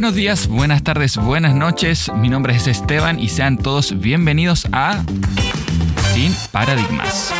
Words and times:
Buenos 0.00 0.14
días, 0.14 0.48
buenas 0.48 0.82
tardes, 0.82 1.18
buenas 1.18 1.54
noches. 1.54 2.10
Mi 2.16 2.30
nombre 2.30 2.56
es 2.56 2.66
Esteban 2.66 3.20
y 3.20 3.28
sean 3.28 3.58
todos 3.58 4.00
bienvenidos 4.00 4.66
a 4.72 5.04
Sin 6.14 6.32
Paradigmas. 6.50 7.34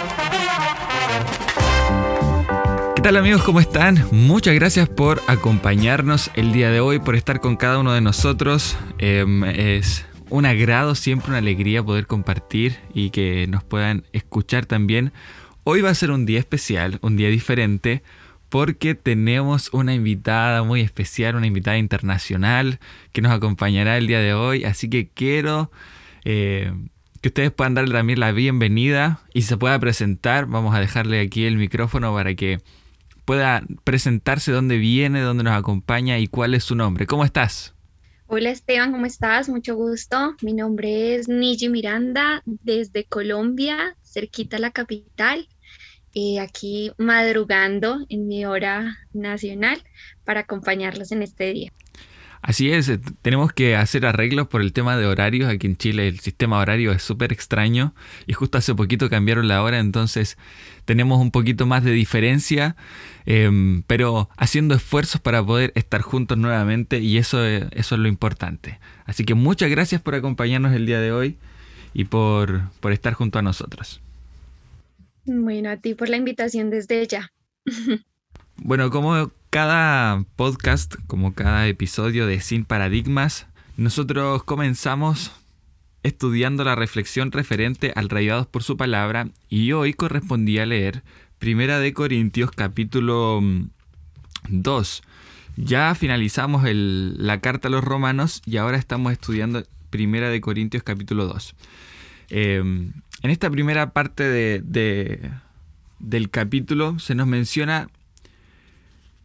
¿Qué 2.94 3.00
tal 3.00 3.16
amigos? 3.16 3.44
¿Cómo 3.44 3.60
están? 3.60 4.04
Muchas 4.12 4.54
gracias 4.54 4.90
por 4.90 5.22
acompañarnos 5.26 6.30
el 6.34 6.52
día 6.52 6.70
de 6.70 6.80
hoy, 6.80 6.98
por 6.98 7.16
estar 7.16 7.40
con 7.40 7.56
cada 7.56 7.78
uno 7.78 7.94
de 7.94 8.02
nosotros. 8.02 8.76
Em, 8.98 9.42
es 9.44 10.04
un 10.28 10.44
agrado, 10.44 10.94
siempre 10.94 11.30
una 11.30 11.38
alegría 11.38 11.82
poder 11.82 12.06
compartir 12.06 12.76
y 12.92 13.08
que 13.08 13.46
nos 13.46 13.64
puedan 13.64 14.04
escuchar 14.12 14.66
también. 14.66 15.14
Hoy 15.64 15.80
va 15.80 15.88
a 15.88 15.94
ser 15.94 16.10
un 16.10 16.26
día 16.26 16.40
especial, 16.40 16.98
un 17.00 17.16
día 17.16 17.30
diferente, 17.30 18.02
porque 18.50 18.96
tenemos 18.96 19.72
una 19.72 19.94
invitada 19.94 20.64
muy 20.64 20.80
especial, 20.80 21.36
una 21.36 21.46
invitada 21.46 21.78
internacional 21.78 22.80
que 23.12 23.22
nos 23.22 23.32
acompañará 23.32 23.96
el 23.96 24.08
día 24.08 24.18
de 24.18 24.34
hoy. 24.34 24.64
Así 24.64 24.90
que 24.90 25.08
quiero 25.08 25.70
eh, 26.24 26.72
que 27.22 27.28
ustedes 27.28 27.52
puedan 27.52 27.74
darle 27.74 27.94
también 27.94 28.18
la 28.18 28.32
bienvenida 28.32 29.20
y 29.32 29.42
se 29.42 29.56
pueda 29.56 29.78
presentar. 29.78 30.46
Vamos 30.46 30.74
a 30.74 30.80
dejarle 30.80 31.20
aquí 31.20 31.44
el 31.44 31.56
micrófono 31.56 32.12
para 32.12 32.34
que 32.34 32.58
pueda 33.24 33.62
presentarse 33.84 34.50
dónde 34.50 34.78
viene, 34.78 35.20
dónde 35.20 35.44
nos 35.44 35.54
acompaña 35.54 36.18
y 36.18 36.26
cuál 36.26 36.54
es 36.54 36.64
su 36.64 36.74
nombre. 36.74 37.06
¿Cómo 37.06 37.24
estás? 37.24 37.74
Hola 38.26 38.50
Esteban, 38.50 38.90
¿cómo 38.90 39.06
estás? 39.06 39.48
Mucho 39.48 39.76
gusto. 39.76 40.34
Mi 40.42 40.54
nombre 40.54 41.14
es 41.14 41.28
Niji 41.28 41.68
Miranda 41.68 42.42
desde 42.46 43.04
Colombia, 43.04 43.96
cerquita 44.02 44.56
a 44.56 44.60
la 44.60 44.70
capital. 44.70 45.48
Eh, 46.14 46.40
aquí 46.40 46.90
madrugando 46.98 48.04
en 48.08 48.26
mi 48.26 48.44
hora 48.44 48.98
nacional 49.12 49.82
para 50.24 50.40
acompañarlos 50.40 51.12
en 51.12 51.22
este 51.22 51.52
día. 51.52 51.72
Así 52.42 52.72
es, 52.72 52.88
eh, 52.88 52.98
tenemos 53.20 53.52
que 53.52 53.76
hacer 53.76 54.06
arreglos 54.06 54.48
por 54.48 54.62
el 54.62 54.72
tema 54.72 54.96
de 54.96 55.06
horarios. 55.06 55.50
Aquí 55.50 55.66
en 55.66 55.76
Chile 55.76 56.08
el 56.08 56.20
sistema 56.20 56.58
horario 56.58 56.90
es 56.90 57.02
súper 57.02 57.32
extraño 57.32 57.94
y 58.26 58.32
justo 58.32 58.58
hace 58.58 58.74
poquito 58.74 59.10
cambiaron 59.10 59.46
la 59.46 59.62
hora, 59.62 59.78
entonces 59.78 60.38
tenemos 60.86 61.20
un 61.20 61.30
poquito 61.30 61.66
más 61.66 61.84
de 61.84 61.92
diferencia, 61.92 62.76
em, 63.26 63.82
pero 63.86 64.30
haciendo 64.36 64.74
esfuerzos 64.74 65.20
para 65.20 65.44
poder 65.44 65.72
estar 65.76 66.00
juntos 66.00 66.38
nuevamente 66.38 66.98
y 67.00 67.18
eso, 67.18 67.44
eso 67.44 67.94
es 67.94 68.00
lo 68.00 68.08
importante. 68.08 68.80
Así 69.04 69.24
que 69.24 69.34
muchas 69.34 69.70
gracias 69.70 70.00
por 70.00 70.14
acompañarnos 70.14 70.72
el 70.72 70.86
día 70.86 71.00
de 71.00 71.12
hoy 71.12 71.36
y 71.92 72.04
por, 72.04 72.62
por 72.80 72.92
estar 72.92 73.12
junto 73.12 73.38
a 73.38 73.42
nosotros. 73.42 74.00
Bueno, 75.24 75.70
a 75.70 75.76
ti 75.76 75.94
por 75.94 76.08
la 76.08 76.16
invitación 76.16 76.70
desde 76.70 77.06
ya. 77.06 77.32
bueno, 78.56 78.90
como 78.90 79.30
cada 79.50 80.24
podcast, 80.36 80.94
como 81.06 81.34
cada 81.34 81.66
episodio 81.68 82.26
de 82.26 82.40
Sin 82.40 82.64
Paradigmas, 82.64 83.46
nosotros 83.76 84.44
comenzamos 84.44 85.32
estudiando 86.02 86.64
la 86.64 86.74
reflexión 86.74 87.32
referente 87.32 87.92
al 87.94 88.08
rayados 88.08 88.46
por 88.46 88.62
su 88.62 88.76
palabra 88.76 89.28
y 89.48 89.72
hoy 89.72 89.92
correspondía 89.92 90.64
leer 90.66 91.02
Primera 91.38 91.78
de 91.78 91.92
Corintios 91.92 92.50
capítulo 92.50 93.42
2. 94.48 95.02
Mm, 95.02 95.62
ya 95.62 95.94
finalizamos 95.94 96.64
la 96.64 97.40
carta 97.40 97.68
a 97.68 97.70
los 97.70 97.84
romanos 97.84 98.42
y 98.46 98.56
ahora 98.56 98.78
estamos 98.78 99.12
estudiando 99.12 99.64
Primera 99.90 100.30
de 100.30 100.40
Corintios 100.40 100.82
capítulo 100.82 101.26
2. 101.26 101.54
En 103.22 103.30
esta 103.30 103.50
primera 103.50 103.92
parte 103.92 104.24
de, 104.24 105.30
del 105.98 106.30
capítulo 106.30 106.98
se 106.98 107.14
nos 107.14 107.26
menciona 107.26 107.88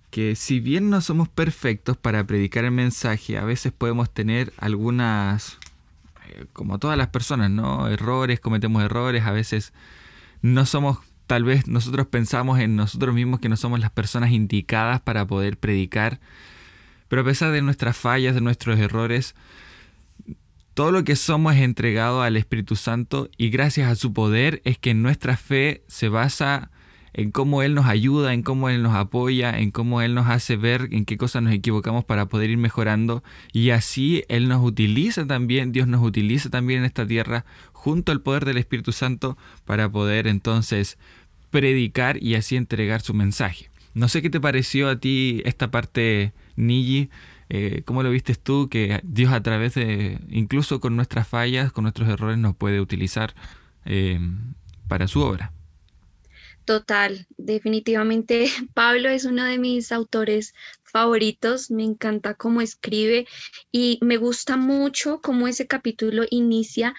que 0.10 0.36
si 0.36 0.60
bien 0.60 0.90
no 0.90 1.00
somos 1.00 1.30
perfectos 1.30 1.96
para 1.96 2.26
predicar 2.26 2.66
el 2.66 2.72
mensaje, 2.72 3.38
a 3.38 3.46
veces 3.46 3.72
podemos 3.72 4.14
tener 4.14 4.54
algunas, 4.58 5.58
eh, 6.28 6.46
como 6.52 6.78
todas 6.78 6.98
las 6.98 7.08
personas, 7.08 7.52
¿no? 7.52 7.88
Errores, 7.88 8.40
cometemos 8.42 8.84
errores, 8.84 9.24
a 9.24 9.32
veces 9.32 9.74
no 10.42 10.66
somos, 10.66 11.00
tal 11.26 11.46
vez 11.46 11.68
nosotros 11.68 12.08
pensamos 12.08 12.60
en 12.60 12.76
nosotros 12.76 13.16
mismos 13.16 13.40
que 13.40 13.50
no 13.50 13.58
somos 13.58 13.80
las 13.80 13.92
personas 13.92 14.32
indicadas 14.32 15.02
para 15.02 15.26
poder 15.26 15.58
predicar, 15.58 16.20
pero 17.08 17.22
a 17.22 17.26
pesar 17.26 17.52
de 17.52 17.62
nuestras 17.62 17.96
fallas, 17.96 18.36
de 18.36 18.42
nuestros 18.42 18.78
errores, 18.78 19.36
todo 20.76 20.92
lo 20.92 21.06
que 21.06 21.16
somos 21.16 21.56
es 21.56 21.62
entregado 21.62 22.22
al 22.22 22.36
Espíritu 22.36 22.76
Santo 22.76 23.30
y 23.38 23.50
gracias 23.50 23.90
a 23.90 23.96
su 23.96 24.12
poder 24.12 24.62
es 24.66 24.78
que 24.78 24.94
nuestra 24.94 25.38
fe 25.38 25.84
se 25.88 26.10
basa 26.10 26.70
en 27.14 27.32
cómo 27.32 27.62
Él 27.62 27.74
nos 27.76 27.86
ayuda, 27.86 28.34
en 28.34 28.44
cómo 28.44 28.68
Él 28.68 28.84
nos 28.84 28.94
apoya, 28.94 29.58
en 29.58 29.72
cómo 29.72 30.02
Él 30.02 30.14
nos 30.14 30.28
hace 30.28 30.58
ver 30.58 30.90
en 30.92 31.06
qué 31.06 31.16
cosas 31.16 31.44
nos 31.44 31.54
equivocamos 31.54 32.04
para 32.04 32.26
poder 32.26 32.50
ir 32.50 32.58
mejorando. 32.58 33.24
Y 33.54 33.70
así 33.70 34.26
Él 34.28 34.50
nos 34.50 34.62
utiliza 34.62 35.26
también, 35.26 35.72
Dios 35.72 35.88
nos 35.88 36.04
utiliza 36.04 36.50
también 36.50 36.80
en 36.80 36.86
esta 36.86 37.08
tierra 37.08 37.46
junto 37.72 38.12
al 38.12 38.20
poder 38.20 38.44
del 38.44 38.58
Espíritu 38.58 38.92
Santo 38.92 39.38
para 39.64 39.90
poder 39.90 40.28
entonces 40.28 40.98
predicar 41.52 42.22
y 42.22 42.36
así 42.36 42.58
entregar 42.58 43.00
su 43.00 43.14
mensaje. 43.14 43.70
No 43.94 44.10
sé 44.10 44.22
qué 44.22 44.30
te 44.30 44.42
pareció 44.42 44.90
a 44.90 45.00
ti 45.00 45.42
esta 45.46 45.72
parte, 45.72 46.34
Niji. 46.58 47.10
Eh, 47.50 47.84
¿Cómo 47.86 48.04
lo 48.04 48.10
viste 48.10 48.36
tú? 48.36 48.70
Que 48.70 49.02
Dios 49.04 49.32
a 49.32 49.44
través 49.44 49.76
de, 49.76 50.20
incluso 50.30 50.80
con 50.80 50.96
nuestras 50.96 51.28
fallas, 51.28 51.72
con 51.72 51.84
nuestros 51.84 52.10
errores, 52.10 52.38
nos 52.38 52.56
puede 52.56 52.82
utilizar 52.82 53.36
eh, 53.86 54.20
para 54.88 55.08
su 55.08 55.22
obra. 55.22 55.52
Total, 56.66 57.28
definitivamente 57.38 58.48
Pablo 58.74 59.10
es 59.10 59.26
uno 59.26 59.46
de 59.46 59.60
mis 59.60 59.92
autores 59.92 60.54
favoritos, 60.84 61.70
me 61.70 61.84
encanta 61.84 62.34
cómo 62.34 62.62
escribe 62.62 63.28
y 63.72 64.00
me 64.02 64.18
gusta 64.18 64.58
mucho 64.58 65.22
cómo 65.22 65.48
ese 65.48 65.68
capítulo 65.68 66.24
inicia 66.30 66.96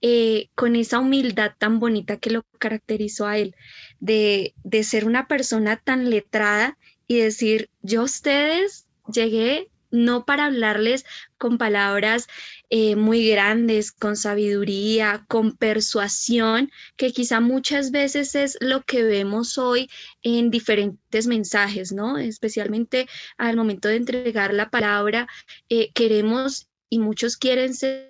eh, 0.00 0.48
con 0.54 0.76
esa 0.76 0.98
humildad 0.98 1.52
tan 1.58 1.78
bonita 1.78 2.16
que 2.16 2.30
lo 2.30 2.46
caracterizó 2.58 3.26
a 3.26 3.36
él, 3.36 3.54
de, 3.98 4.54
de 4.64 4.82
ser 4.84 5.04
una 5.04 5.26
persona 5.26 5.76
tan 5.76 6.08
letrada 6.08 6.78
y 7.06 7.18
decir, 7.18 7.68
yo 7.82 8.04
ustedes 8.04 8.86
llegué 9.12 9.68
no 9.90 10.24
para 10.24 10.46
hablarles 10.46 11.04
con 11.38 11.58
palabras 11.58 12.28
eh, 12.68 12.96
muy 12.96 13.28
grandes, 13.28 13.92
con 13.92 14.16
sabiduría, 14.16 15.24
con 15.28 15.56
persuasión, 15.56 16.70
que 16.96 17.12
quizá 17.12 17.40
muchas 17.40 17.90
veces 17.90 18.34
es 18.34 18.58
lo 18.60 18.82
que 18.82 19.02
vemos 19.02 19.58
hoy 19.58 19.90
en 20.22 20.50
diferentes 20.50 21.26
mensajes, 21.26 21.92
¿no? 21.92 22.18
Especialmente 22.18 23.08
al 23.38 23.56
momento 23.56 23.88
de 23.88 23.96
entregar 23.96 24.54
la 24.54 24.70
palabra, 24.70 25.28
eh, 25.68 25.90
queremos 25.92 26.68
y 26.88 26.98
muchos 26.98 27.36
quieren 27.36 27.74
ser 27.74 28.09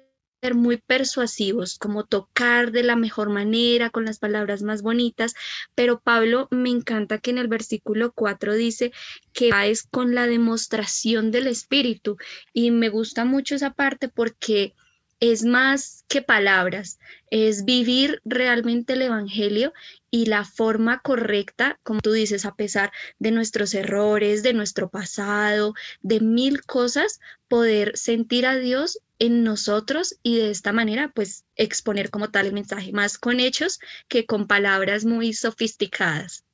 muy 0.54 0.78
persuasivos, 0.78 1.78
como 1.78 2.04
tocar 2.04 2.72
de 2.72 2.82
la 2.82 2.96
mejor 2.96 3.28
manera, 3.28 3.90
con 3.90 4.06
las 4.06 4.18
palabras 4.18 4.62
más 4.62 4.80
bonitas, 4.82 5.34
pero 5.74 6.00
Pablo 6.00 6.48
me 6.50 6.70
encanta 6.70 7.18
que 7.18 7.30
en 7.30 7.38
el 7.38 7.48
versículo 7.48 8.12
4 8.12 8.54
dice 8.54 8.92
que 9.32 9.50
es 9.66 9.82
con 9.82 10.14
la 10.14 10.26
demostración 10.26 11.30
del 11.30 11.46
Espíritu 11.46 12.16
y 12.54 12.70
me 12.70 12.88
gusta 12.88 13.24
mucho 13.24 13.54
esa 13.54 13.74
parte 13.74 14.08
porque 14.08 14.74
es 15.20 15.44
más 15.44 16.06
que 16.08 16.22
palabras, 16.22 16.98
es 17.30 17.66
vivir 17.66 18.22
realmente 18.24 18.94
el 18.94 19.02
Evangelio 19.02 19.74
y 20.10 20.24
la 20.24 20.46
forma 20.46 21.00
correcta, 21.00 21.78
como 21.82 22.00
tú 22.00 22.12
dices, 22.12 22.46
a 22.46 22.54
pesar 22.54 22.90
de 23.18 23.30
nuestros 23.30 23.74
errores, 23.74 24.42
de 24.42 24.54
nuestro 24.54 24.88
pasado, 24.88 25.74
de 26.00 26.20
mil 26.20 26.62
cosas, 26.64 27.20
poder 27.48 27.98
sentir 27.98 28.46
a 28.46 28.56
Dios 28.56 29.00
en 29.20 29.44
nosotros 29.44 30.16
y 30.24 30.38
de 30.38 30.50
esta 30.50 30.72
manera 30.72 31.12
pues 31.14 31.44
exponer 31.54 32.10
como 32.10 32.30
tal 32.30 32.46
el 32.46 32.52
mensaje, 32.52 32.90
más 32.90 33.18
con 33.18 33.38
hechos 33.38 33.78
que 34.08 34.26
con 34.26 34.48
palabras 34.48 35.04
muy 35.04 35.32
sofisticadas. 35.32 36.44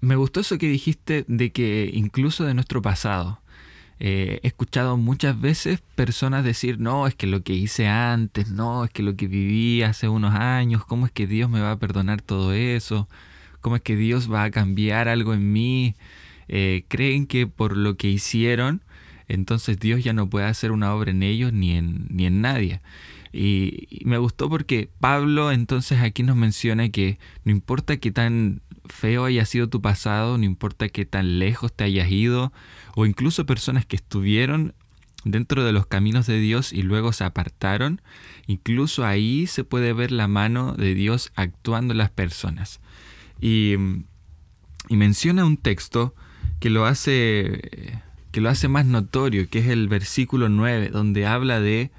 Me 0.00 0.14
gustó 0.14 0.40
eso 0.40 0.58
que 0.58 0.68
dijiste 0.68 1.24
de 1.26 1.50
que 1.50 1.90
incluso 1.92 2.44
de 2.44 2.54
nuestro 2.54 2.82
pasado, 2.82 3.40
eh, 3.98 4.40
he 4.42 4.48
escuchado 4.48 4.96
muchas 4.96 5.40
veces 5.40 5.80
personas 5.94 6.44
decir, 6.44 6.78
no, 6.78 7.06
es 7.06 7.14
que 7.14 7.26
lo 7.26 7.42
que 7.42 7.54
hice 7.54 7.86
antes, 7.86 8.50
no, 8.50 8.84
es 8.84 8.90
que 8.90 9.02
lo 9.02 9.16
que 9.16 9.26
viví 9.26 9.82
hace 9.82 10.08
unos 10.08 10.34
años, 10.34 10.84
¿cómo 10.84 11.06
es 11.06 11.12
que 11.12 11.26
Dios 11.26 11.48
me 11.48 11.60
va 11.60 11.72
a 11.72 11.78
perdonar 11.78 12.20
todo 12.20 12.52
eso? 12.52 13.08
¿Cómo 13.60 13.76
es 13.76 13.82
que 13.82 13.96
Dios 13.96 14.30
va 14.30 14.44
a 14.44 14.50
cambiar 14.50 15.08
algo 15.08 15.32
en 15.32 15.52
mí? 15.52 15.94
Eh, 16.48 16.84
creen 16.88 17.26
que 17.26 17.46
por 17.46 17.78
lo 17.78 17.96
que 17.96 18.08
hicieron, 18.08 18.82
entonces 19.34 19.78
Dios 19.78 20.02
ya 20.02 20.12
no 20.12 20.28
puede 20.28 20.46
hacer 20.46 20.72
una 20.72 20.94
obra 20.94 21.10
en 21.10 21.22
ellos 21.22 21.52
ni 21.52 21.76
en, 21.76 22.06
ni 22.10 22.26
en 22.26 22.40
nadie. 22.40 22.80
Y, 23.32 23.88
me 24.04 24.18
gustó 24.18 24.48
porque 24.48 24.90
Pablo 25.00 25.50
entonces 25.50 26.00
aquí 26.00 26.22
nos 26.22 26.36
menciona 26.36 26.88
que 26.90 27.18
no 27.44 27.50
importa 27.50 27.96
qué 27.96 28.12
tan 28.12 28.62
feo 28.86 29.24
haya 29.24 29.44
sido 29.44 29.68
tu 29.68 29.82
pasado, 29.82 30.38
no 30.38 30.44
importa 30.44 30.88
qué 30.88 31.04
tan 31.04 31.40
lejos 31.40 31.72
te 31.72 31.84
hayas 31.84 32.10
ido, 32.10 32.52
o 32.94 33.06
incluso 33.06 33.44
personas 33.44 33.86
que 33.86 33.96
estuvieron 33.96 34.74
dentro 35.24 35.64
de 35.64 35.72
los 35.72 35.86
caminos 35.86 36.26
de 36.26 36.38
Dios 36.38 36.72
y 36.72 36.82
luego 36.82 37.12
se 37.12 37.24
apartaron, 37.24 38.00
incluso 38.46 39.04
ahí 39.04 39.46
se 39.48 39.64
puede 39.64 39.92
ver 39.92 40.12
la 40.12 40.28
mano 40.28 40.74
de 40.74 40.94
Dios 40.94 41.32
actuando 41.34 41.92
en 41.92 41.98
las 41.98 42.10
personas. 42.10 42.80
Y, 43.40 43.74
y 44.88 44.96
menciona 44.96 45.44
un 45.44 45.56
texto 45.56 46.14
que 46.60 46.70
lo 46.70 46.86
hace 46.86 48.00
que 48.34 48.40
lo 48.40 48.50
hace 48.50 48.66
más 48.66 48.84
notorio, 48.84 49.48
que 49.48 49.60
es 49.60 49.68
el 49.68 49.86
versículo 49.86 50.48
9, 50.48 50.88
donde 50.88 51.24
habla 51.24 51.60
de 51.60 51.92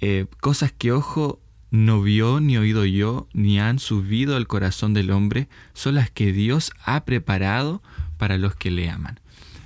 eh, 0.00 0.26
cosas 0.40 0.72
que 0.72 0.90
ojo 0.90 1.38
no 1.70 2.02
vio, 2.02 2.40
ni 2.40 2.56
oído 2.56 2.84
yo, 2.84 3.28
ni 3.34 3.60
han 3.60 3.78
subido 3.78 4.34
al 4.34 4.48
corazón 4.48 4.94
del 4.94 5.12
hombre, 5.12 5.46
son 5.72 5.94
las 5.94 6.10
que 6.10 6.32
Dios 6.32 6.72
ha 6.84 7.04
preparado 7.04 7.84
para 8.18 8.36
los 8.36 8.56
que 8.56 8.72
le 8.72 8.90
aman. 8.90 9.20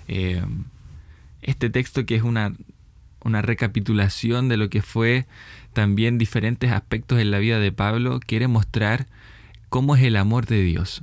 Eh, 0.09 0.45
este 1.41 1.71
texto 1.71 2.05
que 2.05 2.17
es 2.17 2.23
una, 2.23 2.53
una 3.25 3.41
recapitulación 3.41 4.51
de 4.51 4.59
lo 4.59 4.69
que 4.69 4.83
fue 4.83 5.27
también 5.73 6.19
diferentes 6.19 6.71
aspectos 6.71 7.19
en 7.19 7.31
la 7.31 7.39
vida 7.39 7.61
de 7.61 7.73
Pablo, 7.73 8.21
quiere 8.21 8.47
mostrar 8.47 9.07
cómo 9.71 9.97
es 9.97 10.03
el 10.03 10.17
amor 10.17 10.45
de 10.45 10.61
Dios. 10.61 11.03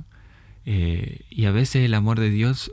Eh, 0.64 1.22
y 1.28 1.46
a 1.46 1.50
veces 1.50 1.84
el 1.84 1.94
amor 1.94 2.20
de 2.20 2.30
Dios 2.30 2.70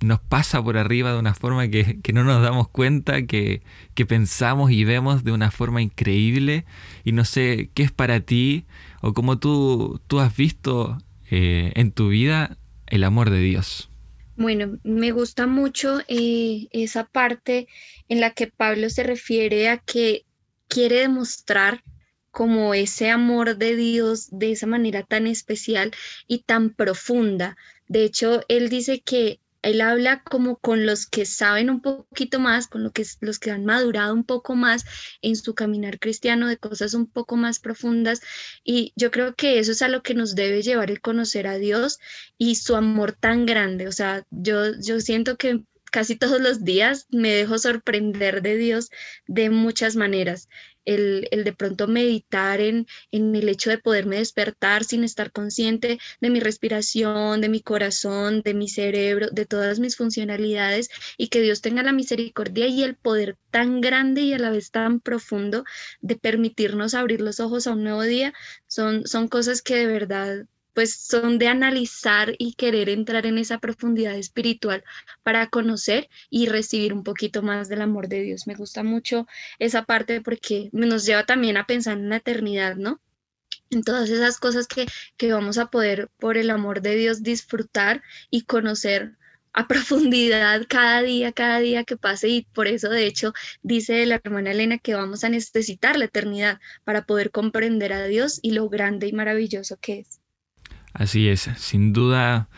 nos 0.00 0.20
pasa 0.20 0.62
por 0.62 0.76
arriba 0.76 1.12
de 1.12 1.18
una 1.18 1.34
forma 1.34 1.68
que, 1.68 2.00
no 2.12 2.24
nos 2.24 2.42
damos 2.42 2.68
cuenta, 2.68 3.26
que, 3.26 3.62
pensamos 4.08 4.70
y 4.70 4.84
vemos 4.84 5.24
de 5.24 5.32
una 5.32 5.50
forma 5.50 5.82
increíble. 5.82 6.64
Y 7.04 7.12
no 7.12 7.24
sé 7.24 7.70
qué 7.74 7.82
es 7.82 7.92
para 7.92 8.20
ti 8.20 8.64
o 9.00 9.12
cómo 9.12 9.38
tú, 9.38 10.00
tú 10.06 10.20
has 10.20 10.36
visto 10.36 10.98
eh, 11.30 11.72
en 11.74 11.92
tu 11.92 12.08
vida 12.08 12.56
el 12.86 13.04
amor 13.04 13.30
de 13.30 13.40
Dios. 13.40 13.90
Bueno, 14.36 14.78
me 14.84 15.10
gusta 15.10 15.48
mucho 15.48 16.00
eh, 16.06 16.68
esa 16.70 17.04
parte 17.04 17.66
en 18.08 18.20
la 18.20 18.30
que 18.30 18.46
Pablo 18.46 18.88
se 18.88 19.02
refiere 19.02 19.68
a 19.68 19.78
que 19.78 20.24
quiere 20.68 21.00
demostrar 21.00 21.82
como 22.30 22.72
ese 22.72 23.10
amor 23.10 23.56
de 23.56 23.74
Dios 23.74 24.28
de 24.30 24.52
esa 24.52 24.66
manera 24.66 25.02
tan 25.02 25.26
especial 25.26 25.90
y 26.28 26.44
tan 26.44 26.70
profunda. 26.70 27.56
De 27.88 28.04
hecho, 28.04 28.42
él 28.46 28.68
dice 28.68 29.00
que 29.00 29.40
él 29.62 29.80
habla 29.80 30.22
como 30.22 30.56
con 30.58 30.86
los 30.86 31.06
que 31.06 31.26
saben 31.26 31.70
un 31.70 31.80
poquito 31.80 32.38
más, 32.40 32.68
con 32.68 32.84
lo 32.84 32.92
que, 32.92 33.04
los 33.20 33.38
que 33.38 33.50
han 33.50 33.64
madurado 33.64 34.14
un 34.14 34.24
poco 34.24 34.54
más 34.54 34.84
en 35.22 35.36
su 35.36 35.54
caminar 35.54 35.98
cristiano 35.98 36.48
de 36.48 36.58
cosas 36.58 36.94
un 36.94 37.06
poco 37.06 37.36
más 37.36 37.58
profundas. 37.58 38.20
Y 38.64 38.92
yo 38.96 39.10
creo 39.10 39.34
que 39.34 39.58
eso 39.58 39.72
es 39.72 39.82
a 39.82 39.88
lo 39.88 40.02
que 40.02 40.14
nos 40.14 40.34
debe 40.34 40.62
llevar 40.62 40.90
el 40.90 41.00
conocer 41.00 41.46
a 41.46 41.58
Dios 41.58 41.98
y 42.36 42.56
su 42.56 42.76
amor 42.76 43.12
tan 43.12 43.46
grande. 43.46 43.88
O 43.88 43.92
sea, 43.92 44.24
yo, 44.30 44.72
yo 44.80 45.00
siento 45.00 45.36
que 45.36 45.62
casi 45.90 46.16
todos 46.16 46.40
los 46.40 46.64
días 46.64 47.06
me 47.10 47.32
dejo 47.32 47.58
sorprender 47.58 48.42
de 48.42 48.56
Dios 48.56 48.90
de 49.26 49.50
muchas 49.50 49.96
maneras. 49.96 50.48
El, 50.84 51.28
de 51.30 51.52
pronto 51.52 51.86
meditar 51.86 52.62
en, 52.62 52.86
en 53.10 53.36
el 53.36 53.50
hecho 53.50 53.68
de 53.68 53.76
poderme 53.76 54.16
despertar 54.16 54.84
sin 54.84 55.04
estar 55.04 55.32
consciente 55.32 55.98
de 56.22 56.30
mi 56.30 56.40
respiración, 56.40 57.42
de 57.42 57.50
mi 57.50 57.60
corazón, 57.60 58.40
de 58.40 58.54
mi 58.54 58.68
cerebro, 58.68 59.28
de 59.30 59.44
todas 59.44 59.80
mis 59.80 59.96
funcionalidades 59.96 60.88
y 61.18 61.28
que 61.28 61.42
Dios 61.42 61.60
tenga 61.60 61.82
la 61.82 61.92
misericordia 61.92 62.68
y 62.68 62.82
el 62.84 62.96
poder 62.96 63.36
tan 63.50 63.82
grande 63.82 64.22
y 64.22 64.32
a 64.32 64.38
la 64.38 64.48
vez 64.50 64.70
tan 64.70 65.00
profundo 65.00 65.64
de 66.00 66.16
permitirnos 66.16 66.94
abrir 66.94 67.20
los 67.20 67.38
ojos 67.38 67.66
a 67.66 67.72
un 67.72 67.84
nuevo 67.84 68.02
día, 68.02 68.32
son, 68.66 69.06
son 69.06 69.28
cosas 69.28 69.60
que 69.60 69.76
de 69.76 69.86
verdad 69.86 70.46
pues 70.78 70.94
son 70.94 71.38
de 71.38 71.48
analizar 71.48 72.36
y 72.38 72.52
querer 72.52 72.88
entrar 72.88 73.26
en 73.26 73.36
esa 73.36 73.58
profundidad 73.58 74.14
espiritual 74.14 74.84
para 75.24 75.48
conocer 75.48 76.08
y 76.30 76.46
recibir 76.46 76.92
un 76.92 77.02
poquito 77.02 77.42
más 77.42 77.68
del 77.68 77.82
amor 77.82 78.06
de 78.06 78.22
Dios. 78.22 78.46
Me 78.46 78.54
gusta 78.54 78.84
mucho 78.84 79.26
esa 79.58 79.82
parte 79.86 80.20
porque 80.20 80.70
nos 80.70 81.04
lleva 81.04 81.26
también 81.26 81.56
a 81.56 81.66
pensar 81.66 81.98
en 81.98 82.10
la 82.10 82.18
eternidad, 82.18 82.76
¿no? 82.76 83.00
En 83.70 83.82
todas 83.82 84.08
esas 84.08 84.38
cosas 84.38 84.68
que, 84.68 84.86
que 85.16 85.32
vamos 85.32 85.58
a 85.58 85.66
poder, 85.66 86.10
por 86.16 86.36
el 86.36 86.48
amor 86.48 86.80
de 86.80 86.94
Dios, 86.94 87.24
disfrutar 87.24 88.00
y 88.30 88.42
conocer 88.42 89.16
a 89.52 89.66
profundidad 89.68 90.64
cada 90.68 91.02
día, 91.02 91.32
cada 91.32 91.58
día 91.58 91.82
que 91.82 91.96
pase 91.96 92.28
y 92.28 92.42
por 92.42 92.68
eso 92.68 92.88
de 92.88 93.04
hecho 93.04 93.32
dice 93.62 94.06
la 94.06 94.20
hermana 94.22 94.52
Elena 94.52 94.78
que 94.78 94.94
vamos 94.94 95.24
a 95.24 95.28
necesitar 95.28 95.98
la 95.98 96.04
eternidad 96.04 96.60
para 96.84 97.04
poder 97.04 97.32
comprender 97.32 97.92
a 97.92 98.06
Dios 98.06 98.38
y 98.42 98.52
lo 98.52 98.68
grande 98.68 99.08
y 99.08 99.12
maravilloso 99.12 99.76
que 99.80 99.98
es. 100.00 100.20
Así 100.98 101.28
es, 101.28 101.48
sin 101.56 101.92
duda 101.92 102.48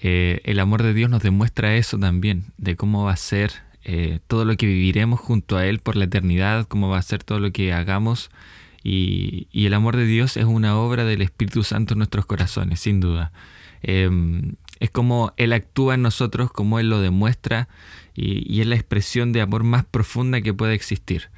eh, 0.00 0.40
el 0.44 0.60
amor 0.60 0.84
de 0.84 0.94
Dios 0.94 1.10
nos 1.10 1.20
demuestra 1.20 1.74
eso 1.74 1.98
también, 1.98 2.44
de 2.56 2.76
cómo 2.76 3.04
va 3.04 3.12
a 3.12 3.16
ser 3.16 3.52
eh, 3.82 4.20
todo 4.28 4.44
lo 4.44 4.56
que 4.56 4.66
viviremos 4.66 5.18
junto 5.18 5.56
a 5.56 5.66
Él 5.66 5.80
por 5.80 5.96
la 5.96 6.04
eternidad, 6.04 6.68
cómo 6.68 6.88
va 6.88 6.98
a 6.98 7.02
ser 7.02 7.24
todo 7.24 7.40
lo 7.40 7.50
que 7.50 7.72
hagamos. 7.72 8.30
Y, 8.84 9.48
el 9.52 9.74
amor 9.74 9.96
de 9.96 10.06
Dios 10.06 10.36
es 10.36 10.44
una 10.44 10.76
obra 10.78 11.04
del 11.04 11.22
Espíritu 11.22 11.64
Santo 11.64 11.94
en 11.94 11.98
nuestros 11.98 12.24
corazones, 12.24 12.78
sin 12.78 13.00
duda. 13.00 13.32
Em, 13.82 14.54
es 14.78 14.90
como 14.90 15.32
Él 15.36 15.52
actúa 15.52 15.94
en 15.94 16.02
nosotros, 16.02 16.52
como 16.52 16.78
Él 16.78 16.88
lo 16.88 17.00
demuestra, 17.00 17.68
y, 18.14 18.44
y 18.52 18.60
es 18.60 18.68
la 18.68 18.76
expresión 18.76 19.32
de 19.32 19.40
amor 19.40 19.64
más 19.64 19.84
profunda 19.84 20.40
que 20.40 20.54
puede 20.54 20.74
existir. 20.74 21.30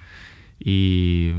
Y, 0.58 1.32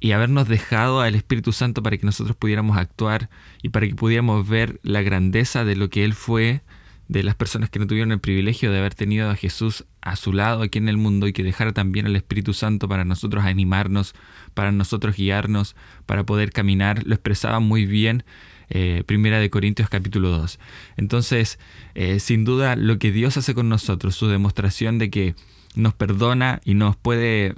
y 0.00 0.12
habernos 0.12 0.48
dejado 0.48 1.00
al 1.00 1.14
Espíritu 1.14 1.52
Santo 1.52 1.82
para 1.82 1.96
que 1.98 2.06
nosotros 2.06 2.36
pudiéramos 2.36 2.78
actuar 2.78 3.28
y 3.62 3.68
para 3.68 3.86
que 3.86 3.94
pudiéramos 3.94 4.48
ver 4.48 4.80
la 4.82 5.02
grandeza 5.02 5.64
de 5.64 5.76
lo 5.76 5.90
que 5.90 6.04
Él 6.04 6.14
fue, 6.14 6.62
de 7.08 7.22
las 7.22 7.34
personas 7.34 7.70
que 7.70 7.78
no 7.78 7.86
tuvieron 7.86 8.12
el 8.12 8.20
privilegio 8.20 8.70
de 8.70 8.78
haber 8.78 8.94
tenido 8.94 9.30
a 9.30 9.36
Jesús 9.36 9.84
a 10.00 10.16
su 10.16 10.32
lado 10.32 10.62
aquí 10.62 10.78
en 10.78 10.88
el 10.88 10.96
mundo 10.96 11.26
y 11.26 11.32
que 11.32 11.42
dejara 11.42 11.72
también 11.72 12.06
al 12.06 12.16
Espíritu 12.16 12.54
Santo 12.54 12.88
para 12.88 13.04
nosotros 13.04 13.44
animarnos, 13.44 14.14
para 14.54 14.72
nosotros 14.72 15.16
guiarnos, 15.16 15.76
para 16.06 16.24
poder 16.24 16.52
caminar. 16.52 17.02
Lo 17.04 17.14
expresaba 17.14 17.60
muy 17.60 17.84
bien 17.84 18.24
eh, 18.70 19.02
Primera 19.06 19.40
de 19.40 19.50
Corintios 19.50 19.90
capítulo 19.90 20.30
2. 20.30 20.60
Entonces, 20.96 21.58
eh, 21.94 22.20
sin 22.20 22.44
duda, 22.44 22.76
lo 22.76 22.98
que 23.00 23.10
Dios 23.10 23.36
hace 23.36 23.54
con 23.54 23.68
nosotros, 23.68 24.14
su 24.14 24.28
demostración 24.28 24.98
de 24.98 25.10
que 25.10 25.34
nos 25.74 25.94
perdona 25.94 26.60
y 26.64 26.74
nos 26.74 26.96
puede 26.96 27.54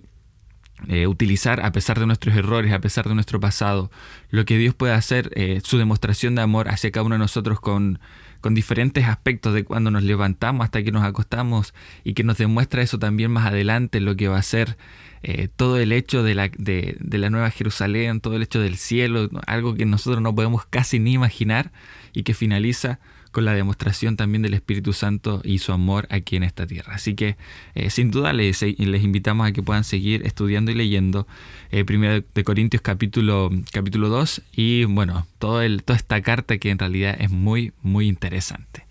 eh, 0.88 1.06
utilizar 1.06 1.64
a 1.64 1.72
pesar 1.72 2.00
de 2.00 2.06
nuestros 2.06 2.36
errores, 2.36 2.72
a 2.72 2.80
pesar 2.80 3.06
de 3.08 3.14
nuestro 3.14 3.40
pasado, 3.40 3.90
lo 4.30 4.44
que 4.44 4.58
Dios 4.58 4.74
puede 4.74 4.92
hacer, 4.92 5.30
eh, 5.34 5.60
su 5.62 5.78
demostración 5.78 6.34
de 6.34 6.42
amor 6.42 6.68
hacia 6.68 6.90
cada 6.90 7.04
uno 7.04 7.14
de 7.14 7.20
nosotros 7.20 7.60
con, 7.60 8.00
con 8.40 8.54
diferentes 8.54 9.06
aspectos 9.06 9.54
de 9.54 9.64
cuando 9.64 9.90
nos 9.90 10.02
levantamos 10.02 10.64
hasta 10.64 10.82
que 10.82 10.90
nos 10.90 11.04
acostamos 11.04 11.74
y 12.04 12.14
que 12.14 12.24
nos 12.24 12.38
demuestra 12.38 12.82
eso 12.82 12.98
también 12.98 13.30
más 13.30 13.46
adelante, 13.46 14.00
lo 14.00 14.16
que 14.16 14.28
va 14.28 14.38
a 14.38 14.42
ser 14.42 14.76
eh, 15.22 15.48
todo 15.54 15.78
el 15.78 15.92
hecho 15.92 16.22
de 16.22 16.34
la, 16.34 16.48
de, 16.48 16.96
de 16.98 17.18
la 17.18 17.30
Nueva 17.30 17.50
Jerusalén, 17.50 18.20
todo 18.20 18.34
el 18.34 18.42
hecho 18.42 18.60
del 18.60 18.76
cielo, 18.76 19.30
algo 19.46 19.74
que 19.74 19.86
nosotros 19.86 20.20
no 20.20 20.34
podemos 20.34 20.66
casi 20.66 20.98
ni 20.98 21.12
imaginar 21.12 21.70
y 22.12 22.24
que 22.24 22.34
finaliza 22.34 22.98
con 23.32 23.44
la 23.44 23.54
demostración 23.54 24.16
también 24.16 24.42
del 24.42 24.54
Espíritu 24.54 24.92
Santo 24.92 25.40
y 25.42 25.58
su 25.58 25.72
amor 25.72 26.06
aquí 26.10 26.36
en 26.36 26.44
esta 26.44 26.66
tierra. 26.66 26.94
Así 26.94 27.14
que 27.14 27.36
eh, 27.74 27.90
sin 27.90 28.10
duda 28.10 28.32
les, 28.32 28.62
les, 28.62 29.02
invitamos 29.02 29.48
a 29.48 29.52
que 29.52 29.62
puedan 29.62 29.84
seguir 29.84 30.24
estudiando 30.24 30.70
y 30.70 30.74
leyendo 30.74 31.26
eh, 31.70 31.84
Primero 31.84 32.22
de 32.34 32.44
Corintios 32.44 32.82
capítulo, 32.82 33.50
capítulo 33.72 34.08
2 34.08 34.42
y 34.54 34.84
bueno, 34.84 35.26
todo 35.38 35.62
el, 35.62 35.82
toda 35.82 35.96
esta 35.96 36.20
carta 36.20 36.58
que 36.58 36.70
en 36.70 36.78
realidad 36.78 37.16
es 37.18 37.30
muy, 37.30 37.72
muy 37.82 38.06
interesante 38.06 38.84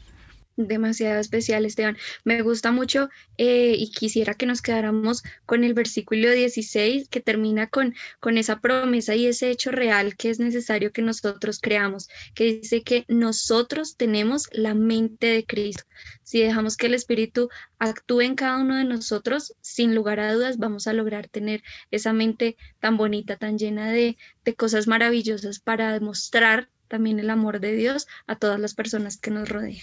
demasiado 0.67 1.19
especial, 1.19 1.65
Esteban. 1.65 1.97
Me 2.23 2.41
gusta 2.41 2.71
mucho 2.71 3.09
eh, 3.37 3.75
y 3.77 3.91
quisiera 3.91 4.33
que 4.33 4.45
nos 4.45 4.61
quedáramos 4.61 5.23
con 5.45 5.63
el 5.63 5.73
versículo 5.73 6.31
16 6.31 7.09
que 7.09 7.21
termina 7.21 7.67
con, 7.67 7.95
con 8.19 8.37
esa 8.37 8.59
promesa 8.59 9.15
y 9.15 9.27
ese 9.27 9.49
hecho 9.49 9.71
real 9.71 10.15
que 10.15 10.29
es 10.29 10.39
necesario 10.39 10.91
que 10.91 11.01
nosotros 11.01 11.59
creamos, 11.59 12.09
que 12.33 12.45
dice 12.45 12.83
que 12.83 13.05
nosotros 13.07 13.95
tenemos 13.97 14.49
la 14.51 14.73
mente 14.73 15.27
de 15.27 15.45
Cristo. 15.45 15.83
Si 16.23 16.41
dejamos 16.41 16.77
que 16.77 16.87
el 16.87 16.93
Espíritu 16.93 17.49
actúe 17.79 18.21
en 18.21 18.35
cada 18.35 18.57
uno 18.57 18.75
de 18.75 18.85
nosotros, 18.85 19.53
sin 19.61 19.95
lugar 19.95 20.19
a 20.19 20.33
dudas 20.33 20.57
vamos 20.57 20.87
a 20.87 20.93
lograr 20.93 21.27
tener 21.27 21.63
esa 21.91 22.13
mente 22.13 22.57
tan 22.79 22.97
bonita, 22.97 23.37
tan 23.37 23.57
llena 23.57 23.91
de, 23.91 24.17
de 24.45 24.55
cosas 24.55 24.87
maravillosas 24.87 25.59
para 25.59 25.93
demostrar 25.93 26.69
también 26.87 27.19
el 27.19 27.29
amor 27.29 27.59
de 27.59 27.73
Dios 27.73 28.07
a 28.27 28.35
todas 28.35 28.59
las 28.59 28.75
personas 28.75 29.17
que 29.17 29.31
nos 29.31 29.49
rodean. 29.49 29.81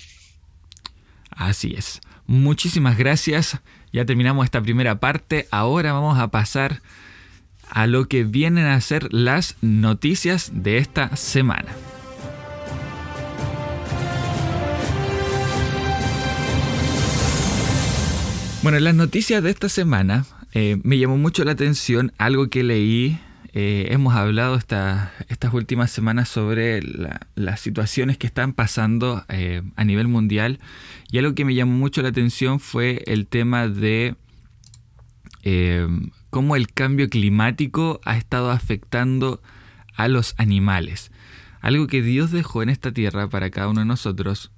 Así 1.39 1.75
es. 1.77 2.01
Muchísimas 2.27 2.99
gracias. 2.99 3.61
Ya 3.93 4.05
terminamos 4.05 4.45
esta 4.45 4.61
primera 4.61 4.99
parte. 4.99 5.47
Ahora 5.53 5.93
vamos 5.93 6.19
a 6.19 6.29
pasar 6.29 6.83
a 7.71 7.87
lo 7.87 8.09
que 8.09 8.25
vienen 8.25 8.67
a 8.67 8.81
ser 8.81 9.13
las 9.13 9.57
noticias 9.63 10.51
de 10.53 10.79
esta 10.79 11.15
semana. 11.17 11.69
Bueno, 18.65 18.81
las 18.81 18.97
noticias 18.97 19.41
de 19.41 19.51
esta 19.51 19.69
semana 19.69 20.27
eh, 20.55 20.79
me 20.83 20.99
llamó 20.99 21.17
mucho 21.17 21.45
la 21.45 21.53
atención 21.53 22.13
algo 22.19 22.49
que 22.49 22.65
leí 22.65 23.21
eh, 23.61 23.93
hemos 23.93 24.15
hablado 24.15 24.55
estas 24.55 25.11
últimas 25.53 25.91
semanas 25.91 26.29
sobre 26.29 26.81
las 27.35 27.61
situaciones 27.61 28.17
que 28.17 28.29
están 28.29 28.53
pasando 28.53 29.25
eh, 29.29 29.63
a 29.75 29.83
nivel 29.83 30.07
mundial 30.07 30.61
y 31.11 31.19
algo 31.19 31.35
que 31.35 31.45
me 31.45 31.57
llamó 31.57 31.73
mucho 31.73 32.01
la 32.01 32.11
atención 32.11 32.61
fue 32.61 33.03
el 33.09 33.27
tema 33.27 33.67
de 33.67 34.15
eh, 35.43 35.89
cómo 36.31 36.55
el 36.55 36.73
cambio 36.73 37.11
climático 37.11 38.01
ha 38.05 38.17
estado 38.17 38.53
afectando 38.53 39.43
a 39.97 40.07
los 40.07 40.37
animales. 40.39 41.11
Algo 41.61 41.89
que 41.89 42.01
Dios 42.01 42.31
dejó 42.31 42.63
en 42.63 42.69
esta 42.69 42.93
tierra 42.93 43.29
para 43.29 43.51
cada 43.51 43.67
uno 43.67 43.81
de 43.81 43.87
nosotros 43.87 44.53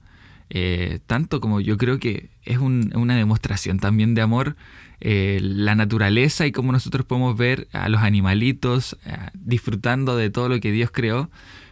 eh, 0.50 0.98
tanto 1.06 1.40
como 1.40 1.60
yo 1.60 1.76
creo 1.76 1.98
que 1.98 2.30
es 2.44 2.58
una 2.58 3.16
demostración 3.16 3.78
también 3.78 4.14
de 4.14 4.22
amor, 4.22 4.56
eh, 5.00 5.38
la 5.42 5.74
naturaleza 5.74 6.46
y 6.46 6.52
cómo 6.52 6.72
nosotros 6.72 7.06
podemos 7.06 7.36
ver 7.36 7.68
a 7.72 7.88
los 7.88 8.02
animalitos 8.02 8.96
disfrutando 9.34 10.16
de 10.16 10.30
todo 10.30 10.48
lo 10.48 10.60
que 10.60 10.72
Dios 10.72 10.90
creó, 10.90 11.30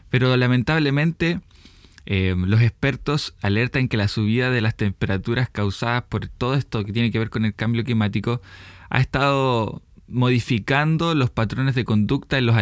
pero 0.08 0.36
lamentablemente 0.36 1.40
los 2.06 2.62
expertos 2.62 3.34
alertan 3.42 3.88
que 3.88 3.98
la 3.98 4.08
subida 4.08 4.50
de 4.50 4.62
las 4.62 4.74
temperaturas 4.74 5.50
causadas 5.50 6.04
por 6.08 6.26
todo 6.28 6.54
esto 6.54 6.82
que 6.84 6.92
tiene 6.94 7.10
que 7.10 7.18
ver 7.18 7.28
con 7.28 7.44
el 7.44 7.54
cambio 7.54 7.84
climático 7.84 8.40
ha 8.88 9.00
estado 9.00 9.82
modificando 10.08 11.14
los 11.14 11.30
patrones 11.30 11.74
de 11.74 11.84
conducta 11.84 12.38
en 12.38 12.46
los, 12.46 12.56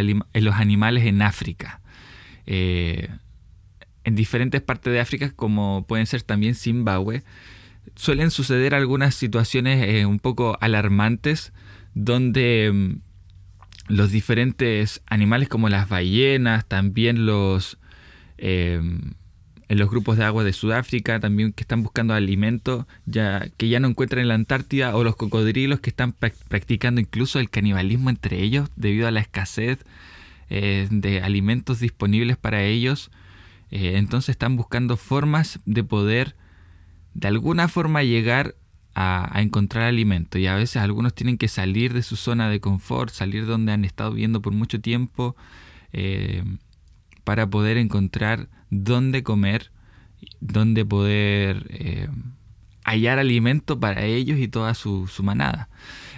animales 0.55 1.07
en 1.07 1.23
África. 1.23 1.81
Eh, 2.47 3.09
en 4.07 4.15
diferentes 4.15 4.63
partes 4.63 4.93
de 4.93 5.01
África, 5.01 5.33
como 5.37 5.85
pueden 5.87 6.07
ser 6.07 6.23
también 6.23 6.55
Zimbabue, 6.55 7.25
suelen 7.97 8.31
suceder 8.31 8.75
algunas 8.75 9.15
situaciones 9.15 9.87
eh, 9.87 10.07
un 10.07 10.19
poco 10.19 10.57
alarmantes 10.61 11.53
donde 11.95 12.71
mm, 12.73 13.93
los 13.93 14.11
diferentes 14.11 15.03
animales 15.07 15.49
como 15.49 15.69
las 15.69 15.89
ballenas, 15.89 16.65
también 16.67 17.27
los... 17.27 17.79
En 19.69 19.79
los 19.79 19.91
grupos 19.91 20.17
de 20.17 20.25
agua 20.25 20.45
de 20.45 20.53
Sudáfrica 20.53 21.19
también 21.19 21.53
que 21.53 21.65
están 21.65 21.83
buscando 21.83 22.15
alimento 22.15 22.87
ya, 23.05 23.49
que 23.57 23.69
ya 23.69 23.81
no 23.81 23.89
encuentran 23.89 24.23
en 24.23 24.29
la 24.29 24.35
Antártida 24.35 24.95
o 24.95 25.03
los 25.03 25.17
cocodrilos 25.17 25.81
que 25.81 25.91
están 25.91 26.13
practicando 26.13 27.01
incluso 27.01 27.41
el 27.41 27.51
canibalismo 27.51 28.11
entre 28.11 28.43
ellos 28.43 28.71
debido 28.77 29.09
a 29.09 29.11
la 29.11 29.21
escasez 29.21 29.81
eh, 30.51 30.87
de 30.91 31.21
alimentos 31.23 31.81
disponibles 31.81 32.37
para 32.37 32.63
ellos. 32.63 33.11
Eh, 33.71 33.93
entonces 33.97 34.31
están 34.31 34.57
buscando 34.57 34.97
formas 34.97 35.61
de 35.65 35.83
poder 35.85 36.37
de 37.15 37.29
alguna 37.29 37.69
forma 37.69 38.03
llegar 38.03 38.55
a, 38.95 39.31
encontrar 39.43 39.85
alimento 39.85 40.39
y 40.39 40.47
a 40.47 40.55
veces 40.55 40.83
algunos 40.83 41.15
tienen 41.15 41.39
que 41.39 41.49
salir 41.49 41.93
de 41.93 42.03
su 42.03 42.17
zona 42.17 42.49
de 42.49 42.61
confort, 42.61 43.11
salir 43.11 43.47
donde 43.47 43.73
han 43.73 43.85
estado 43.85 44.13
viviendo 44.13 44.41
por 44.41 44.53
mucho 44.53 44.81
tiempo. 44.81 45.37
Eh, 45.93 46.43
para 47.27 47.51
poder 47.51 47.77
encontrar 47.77 48.49
dónde 48.71 49.25
comer, 49.25 49.73
dónde 50.39 50.85
poder 50.85 51.67
eh, 51.71 52.09
hallar 52.85 53.19
alimento 53.19 53.81
para 53.81 54.05
ellos 54.05 54.39
y 54.39 54.47
toda 54.47 54.75
su, 54.75 55.09
manada. 55.25 55.69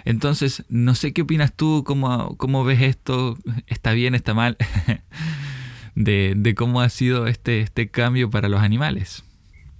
Entonces, 0.05 0.65
no 0.69 0.93
sé 0.93 1.11
qué 1.11 1.23
opinas 1.23 1.51
tú, 1.55 1.83
cómo, 1.83 2.37
cómo 2.37 2.63
ves 2.63 2.81
esto, 2.81 3.39
está 3.65 3.93
bien, 3.93 4.13
está 4.13 4.35
mal, 4.35 4.55
de, 5.99 6.33
de, 6.35 6.55
cómo 6.55 6.79
ha 6.81 6.89
sido 6.89 7.27
este, 7.27 7.59
este 7.59 7.89
cambio 7.89 8.29
para 8.29 8.47
los 8.47 8.61
animales. 8.61 9.23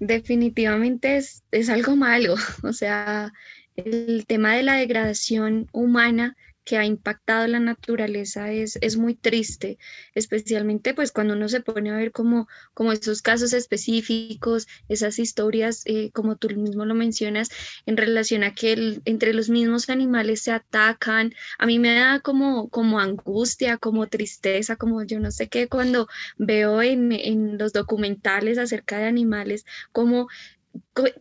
Definitivamente 0.01 1.17
es, 1.17 1.43
es 1.51 1.69
algo 1.69 1.95
malo, 1.95 2.35
o 2.63 2.73
sea, 2.73 3.31
el 3.77 4.25
tema 4.27 4.53
de 4.53 4.63
la 4.63 4.75
degradación 4.75 5.67
humana 5.71 6.35
que 6.69 6.77
ha 6.77 6.85
impactado 6.85 7.47
la 7.47 7.59
naturaleza 7.59 8.51
es, 8.51 8.77
es 8.81 8.95
muy 8.95 9.15
triste, 9.15 9.79
especialmente 10.13 10.93
pues 10.93 11.11
cuando 11.11 11.33
uno 11.33 11.49
se 11.49 11.61
pone 11.61 11.89
a 11.89 11.95
ver 11.95 12.11
como, 12.11 12.47
como 12.75 12.91
esos 12.91 13.23
casos 13.23 13.53
específicos, 13.53 14.67
esas 14.87 15.17
historias, 15.17 15.81
eh, 15.85 16.11
como 16.13 16.35
tú 16.35 16.47
mismo 16.49 16.85
lo 16.85 16.93
mencionas, 16.93 17.49
en 17.87 17.97
relación 17.97 18.43
a 18.43 18.53
que 18.53 19.01
entre 19.05 19.33
los 19.33 19.49
mismos 19.49 19.89
animales 19.89 20.43
se 20.43 20.51
atacan. 20.51 21.33
A 21.57 21.65
mí 21.65 21.79
me 21.79 21.95
da 21.95 22.19
como, 22.19 22.69
como 22.69 22.99
angustia, 22.99 23.79
como 23.79 24.05
tristeza, 24.05 24.75
como 24.75 25.01
yo 25.03 25.19
no 25.19 25.31
sé 25.31 25.49
qué, 25.49 25.67
cuando 25.67 26.07
veo 26.37 26.83
en, 26.83 27.11
en 27.13 27.57
los 27.57 27.73
documentales 27.73 28.59
acerca 28.59 28.99
de 28.99 29.05
animales, 29.05 29.65
como 29.91 30.27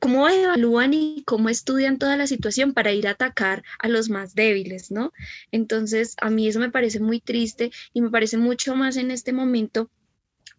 cómo 0.00 0.28
evalúan 0.28 0.94
y 0.94 1.22
cómo 1.24 1.48
estudian 1.48 1.98
toda 1.98 2.16
la 2.16 2.26
situación 2.26 2.74
para 2.74 2.92
ir 2.92 3.06
a 3.06 3.12
atacar 3.12 3.62
a 3.78 3.88
los 3.88 4.08
más 4.08 4.34
débiles, 4.34 4.90
¿no? 4.90 5.12
Entonces, 5.52 6.16
a 6.20 6.30
mí 6.30 6.48
eso 6.48 6.60
me 6.60 6.70
parece 6.70 7.00
muy 7.00 7.20
triste 7.20 7.70
y 7.92 8.00
me 8.00 8.10
parece 8.10 8.38
mucho 8.38 8.74
más 8.74 8.96
en 8.96 9.10
este 9.10 9.32
momento 9.32 9.90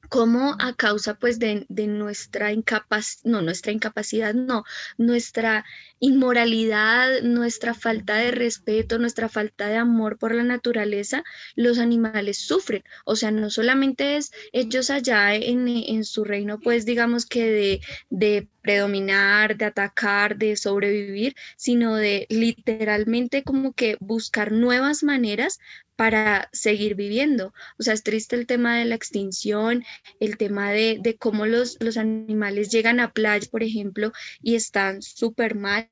como 0.09 0.55
a 0.59 0.73
causa 0.73 1.13
pues 1.19 1.37
de, 1.39 1.67
nuestra 1.69 2.51
incapacidad, 2.51 3.21
no, 3.23 3.41
nuestra 3.41 3.71
incapacidad, 3.71 4.33
no, 4.33 4.63
nuestra 4.97 5.65
inmoralidad, 5.99 7.21
nuestra 7.21 7.75
falta 7.75 8.15
de 8.15 8.31
respeto, 8.31 8.97
nuestra 8.97 9.29
falta 9.29 9.67
de 9.67 9.77
amor 9.77 10.17
por 10.17 10.33
la 10.33 10.43
naturaleza, 10.43 11.23
los 11.55 11.77
animales 11.77 12.39
sufren. 12.39 12.83
O 13.05 13.15
sea, 13.15 13.29
no 13.31 13.49
solamente 13.51 14.17
es 14.17 14.31
ellos 14.51 14.89
allá 14.89 15.35
en, 15.35 16.03
su 16.03 16.23
reino, 16.23 16.59
pues 16.59 16.85
digamos 16.85 17.25
que 17.25 17.51
de, 17.51 17.81
de 18.09 18.47
predominar, 18.61 19.57
de 19.57 19.65
atacar, 19.65 20.37
de 20.37 20.55
sobrevivir, 20.55 21.35
sino 21.57 21.95
de 21.95 22.25
literalmente 22.29 23.43
como 23.43 23.73
que 23.73 23.97
buscar 23.99 24.51
nuevas 24.51 25.03
maneras 25.03 25.59
para 25.95 26.49
seguir 26.53 26.95
viviendo. 26.95 27.53
O 27.77 27.83
sea, 27.83 27.93
es 27.93 28.03
triste 28.03 28.35
el 28.35 28.47
tema 28.47 28.77
de 28.77 28.85
la 28.85 28.95
extinción, 28.95 29.83
el 30.19 30.37
tema 30.37 30.71
de, 30.71 31.17
cómo 31.19 31.45
los, 31.45 31.77
los 31.81 31.97
animales 31.97 32.69
llegan 32.69 32.99
a 32.99 33.11
playa, 33.11 33.47
por 33.51 33.63
ejemplo, 33.63 34.13
y 34.41 34.55
están 34.55 35.01
súper 35.01 35.55
mal 35.55 35.89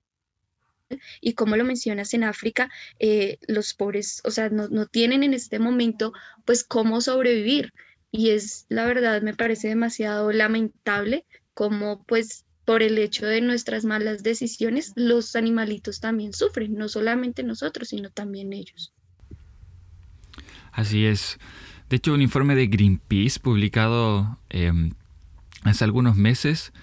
y 1.19 1.33
como 1.33 1.57
lo 1.57 1.65
mencionas 1.65 2.13
en 2.13 2.23
África, 2.23 2.69
eh, 2.99 3.39
los 3.47 3.73
pobres, 3.73 4.21
o 4.23 4.31
sea, 4.31 4.49
no, 4.49 4.69
no, 4.69 4.85
tienen 4.85 5.23
en 5.23 5.33
este 5.33 5.59
momento 5.59 6.13
pues 6.45 6.63
cómo 6.63 7.01
sobrevivir. 7.01 7.73
Y 8.09 8.29
es, 8.29 8.65
la 8.69 8.85
verdad, 8.85 9.21
me 9.21 9.35
parece 9.35 9.67
demasiado 9.67 10.31
lamentable 10.31 11.25
como 11.53 12.03
pues 12.05 12.45
por 12.67 12.83
el 12.83 12.97
hecho 12.97 13.25
de 13.25 13.39
nuestras 13.39 13.85
malas 13.85 14.23
decisiones, 14.23 14.91
los 14.97 15.37
animalitos 15.37 16.01
también 16.01 16.33
sufren, 16.33 16.75
no 16.75 16.89
solamente 16.89 17.41
nosotros, 17.41 17.87
sino 17.87 18.09
también 18.09 18.51
ellos. 18.51 18.91
Así 20.73 21.05
es. 21.05 21.39
De 21.89 21.95
hecho, 21.95 22.13
un 22.13 22.21
informe 22.21 22.55
de 22.55 22.67
Greenpeace 22.67 23.39
publicado 23.39 24.37
em, 24.49 24.91
hace 25.63 25.85
algunos 25.85 26.17
meses 26.17 26.73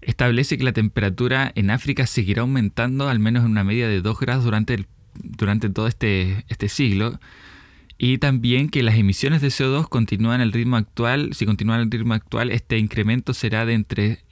establece 0.00 0.58
que 0.58 0.64
la 0.64 0.72
temperatura 0.72 1.52
en 1.54 1.70
África 1.70 2.04
seguirá 2.08 2.42
aumentando 2.42 3.08
al 3.08 3.20
menos 3.20 3.44
en 3.44 3.52
una 3.52 3.62
media 3.62 3.86
de 3.86 4.00
2 4.00 4.18
grados 4.18 4.42
durante, 4.42 4.86
durante 5.14 5.68
todo 5.70 5.86
este, 5.86 6.44
este 6.48 6.68
siglo. 6.68 7.20
Y 7.98 8.18
también 8.18 8.68
que 8.68 8.82
las 8.82 8.96
emisiones 8.96 9.40
de 9.40 9.48
CO2 9.48 9.88
continúan 9.88 10.40
el 10.40 10.52
ritmo 10.52 10.76
actual. 10.76 11.30
Si 11.32 11.46
continúan 11.46 11.80
el 11.80 11.90
ritmo 11.90 12.14
actual, 12.14 12.50
este 12.50 12.78
incremento 12.78 13.32
será 13.32 13.64
de 13.64 13.74
entre 13.74 14.24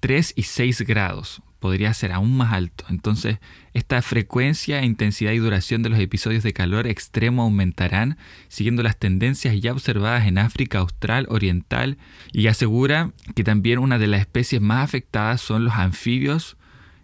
3 0.00 0.30
em, 0.30 0.34
y 0.36 0.42
6 0.42 0.82
grados 0.82 1.42
podría 1.62 1.94
ser 1.94 2.10
aún 2.10 2.36
más 2.36 2.52
alto. 2.52 2.84
Entonces, 2.90 3.38
esta 3.72 4.02
frecuencia, 4.02 4.84
intensidad 4.84 5.30
y 5.30 5.38
duración 5.38 5.82
de 5.82 5.90
los 5.90 6.00
episodios 6.00 6.42
de 6.42 6.52
calor 6.52 6.88
extremo 6.88 7.42
aumentarán, 7.42 8.18
siguiendo 8.48 8.82
las 8.82 8.98
tendencias 8.98 9.58
ya 9.60 9.72
observadas 9.72 10.26
en 10.26 10.38
África 10.38 10.80
Austral, 10.80 11.26
Oriental, 11.30 11.98
y 12.32 12.48
asegura 12.48 13.12
que 13.36 13.44
también 13.44 13.78
una 13.78 13.98
de 13.98 14.08
las 14.08 14.20
especies 14.20 14.60
más 14.60 14.84
afectadas 14.84 15.40
son 15.40 15.64
los 15.64 15.74
anfibios 15.74 16.56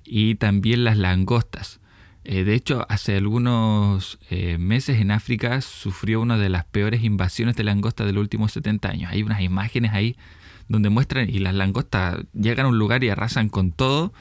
y 0.04 0.34
también 0.34 0.82
las 0.82 0.98
langostas. 0.98 1.77
Eh, 2.30 2.44
de 2.44 2.54
hecho, 2.54 2.86
hace 2.88 3.16
algunos 3.16 4.18
eh, 4.30 4.58
meses 4.58 5.00
en 5.00 5.10
África 5.10 5.60
sufrió 5.62 6.20
una 6.20 6.36
de 6.36 6.50
las 6.50 6.64
peores 6.64 7.02
invasiones 7.02 7.56
de 7.56 7.64
langostas 7.64 8.06
de 8.06 8.12
los 8.12 8.20
últimos 8.20 8.52
70 8.52 8.88
años. 8.88 9.12
Hay 9.12 9.22
unas 9.22 9.40
imágenes 9.40 9.92
ahí 9.92 10.16
donde 10.68 10.90
muestran 10.90 11.30
y 11.30 11.38
las 11.38 11.54
langostas 11.54 12.18
llegan 12.34 12.66
a 12.66 12.68
un 12.68 12.78
lugar 12.78 13.02
y 13.02 13.08
arrasan 13.08 13.48
con 13.48 13.72
todo 13.72 14.12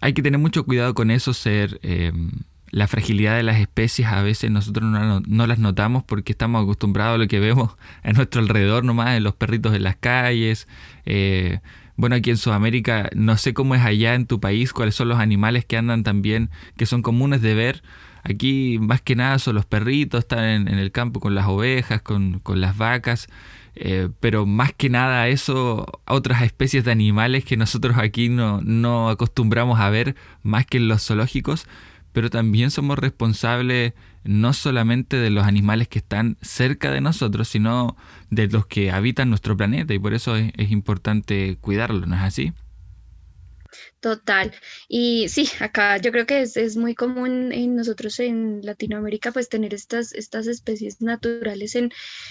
hay 0.00 0.12
que 0.12 0.22
tener 0.22 0.38
mucho 0.38 0.64
cuidado 0.64 0.94
con 0.94 1.10
eso, 1.10 1.32
ser 1.32 1.80
em, 1.82 2.30
la 2.70 2.88
fragilidad 2.88 3.36
de 3.36 3.42
las 3.42 3.60
especies 3.60 4.08
a 4.08 4.22
veces 4.22 4.50
nosotros 4.50 4.84
no, 4.84 5.46
las 5.46 5.58
notamos 5.58 6.02
porque 6.04 6.32
estamos 6.32 6.62
acostumbrados 6.62 7.14
a 7.14 7.18
lo 7.18 7.28
que 7.28 7.38
vemos 7.40 7.70
a 8.02 8.12
nuestro 8.12 8.40
alrededor 8.40 8.84
nomás, 8.84 9.16
en 9.16 9.24
los 9.24 9.34
perritos 9.34 9.74
en 9.74 9.82
las 9.82 9.96
calles. 9.96 10.68
Eh, 11.06 11.60
bueno, 11.96 12.16
aquí 12.16 12.30
en 12.30 12.36
Sudamérica 12.36 13.10
no 13.14 13.36
sé 13.36 13.54
cómo 13.54 13.74
es 13.74 13.82
allá 13.82 14.14
en 14.14 14.26
tu 14.26 14.40
país, 14.40 14.72
cuáles 14.72 14.94
son 14.94 15.08
los 15.08 15.18
animales 15.18 15.64
que 15.64 15.76
andan 15.76 16.02
también, 16.02 16.50
que 16.76 16.86
son 16.86 17.02
comunes 17.02 17.40
de 17.42 17.54
ver. 17.54 17.82
Aquí 18.22 18.78
más 18.80 19.02
que 19.02 19.16
nada 19.16 19.38
son 19.38 19.54
los 19.54 19.66
perritos, 19.66 20.20
están 20.20 20.44
en, 20.44 20.68
el 20.68 20.92
campo 20.92 21.20
con 21.20 21.34
las 21.34 21.46
ovejas, 21.46 22.00
con, 22.02 22.40
con 22.40 22.60
las 22.60 22.76
vacas. 22.76 23.28
Eh, 23.76 24.08
pero 24.20 24.46
más 24.46 24.72
que 24.72 24.88
nada 24.88 25.28
eso, 25.28 25.86
otras 26.06 26.42
especies 26.42 26.84
de 26.84 26.92
animales 26.92 27.44
que 27.44 27.56
nosotros 27.56 27.98
aquí 27.98 28.28
no, 28.28 28.60
no 28.62 29.08
acostumbramos 29.08 29.80
a 29.80 29.90
ver 29.90 30.14
más 30.42 30.64
que 30.64 30.76
en 30.78 30.86
los 30.88 31.04
zoológicos, 31.04 31.66
pero 32.14 32.30
también 32.30 32.70
somos 32.70 32.96
responsables 32.96 33.92
no 34.22 34.52
solamente 34.52 35.16
de 35.16 35.30
los 35.30 35.44
animales 35.44 35.88
que 35.88 35.98
están 35.98 36.38
cerca 36.40 36.92
de 36.92 37.00
nosotros, 37.00 37.48
sino 37.48 37.96
de 38.30 38.46
los 38.46 38.66
que 38.66 38.92
habitan 38.92 39.28
nuestro 39.28 39.56
planeta 39.56 39.92
y 39.92 39.98
por 39.98 40.14
eso 40.14 40.36
es, 40.36 40.70
importante 40.70 41.58
cuidarlo, 41.60 42.06
¿no 42.06 42.14
es 42.14 42.22
así? 42.22 42.52
Total. 44.04 44.52
Y 44.86 45.30
sí, 45.30 45.48
acá 45.60 45.96
yo 45.96 46.12
creo 46.12 46.26
que 46.26 46.42
es, 46.42 46.58
es, 46.58 46.76
muy 46.76 46.94
común 46.94 47.52
en 47.52 47.74
nosotros 47.74 48.20
en 48.20 48.60
Latinoamérica 48.62 49.32
pues 49.32 49.48
tener 49.48 49.72
estas, 49.72 50.12
estas 50.12 50.46
especies 50.46 51.00
naturales 51.00 51.74
en, 51.74 51.90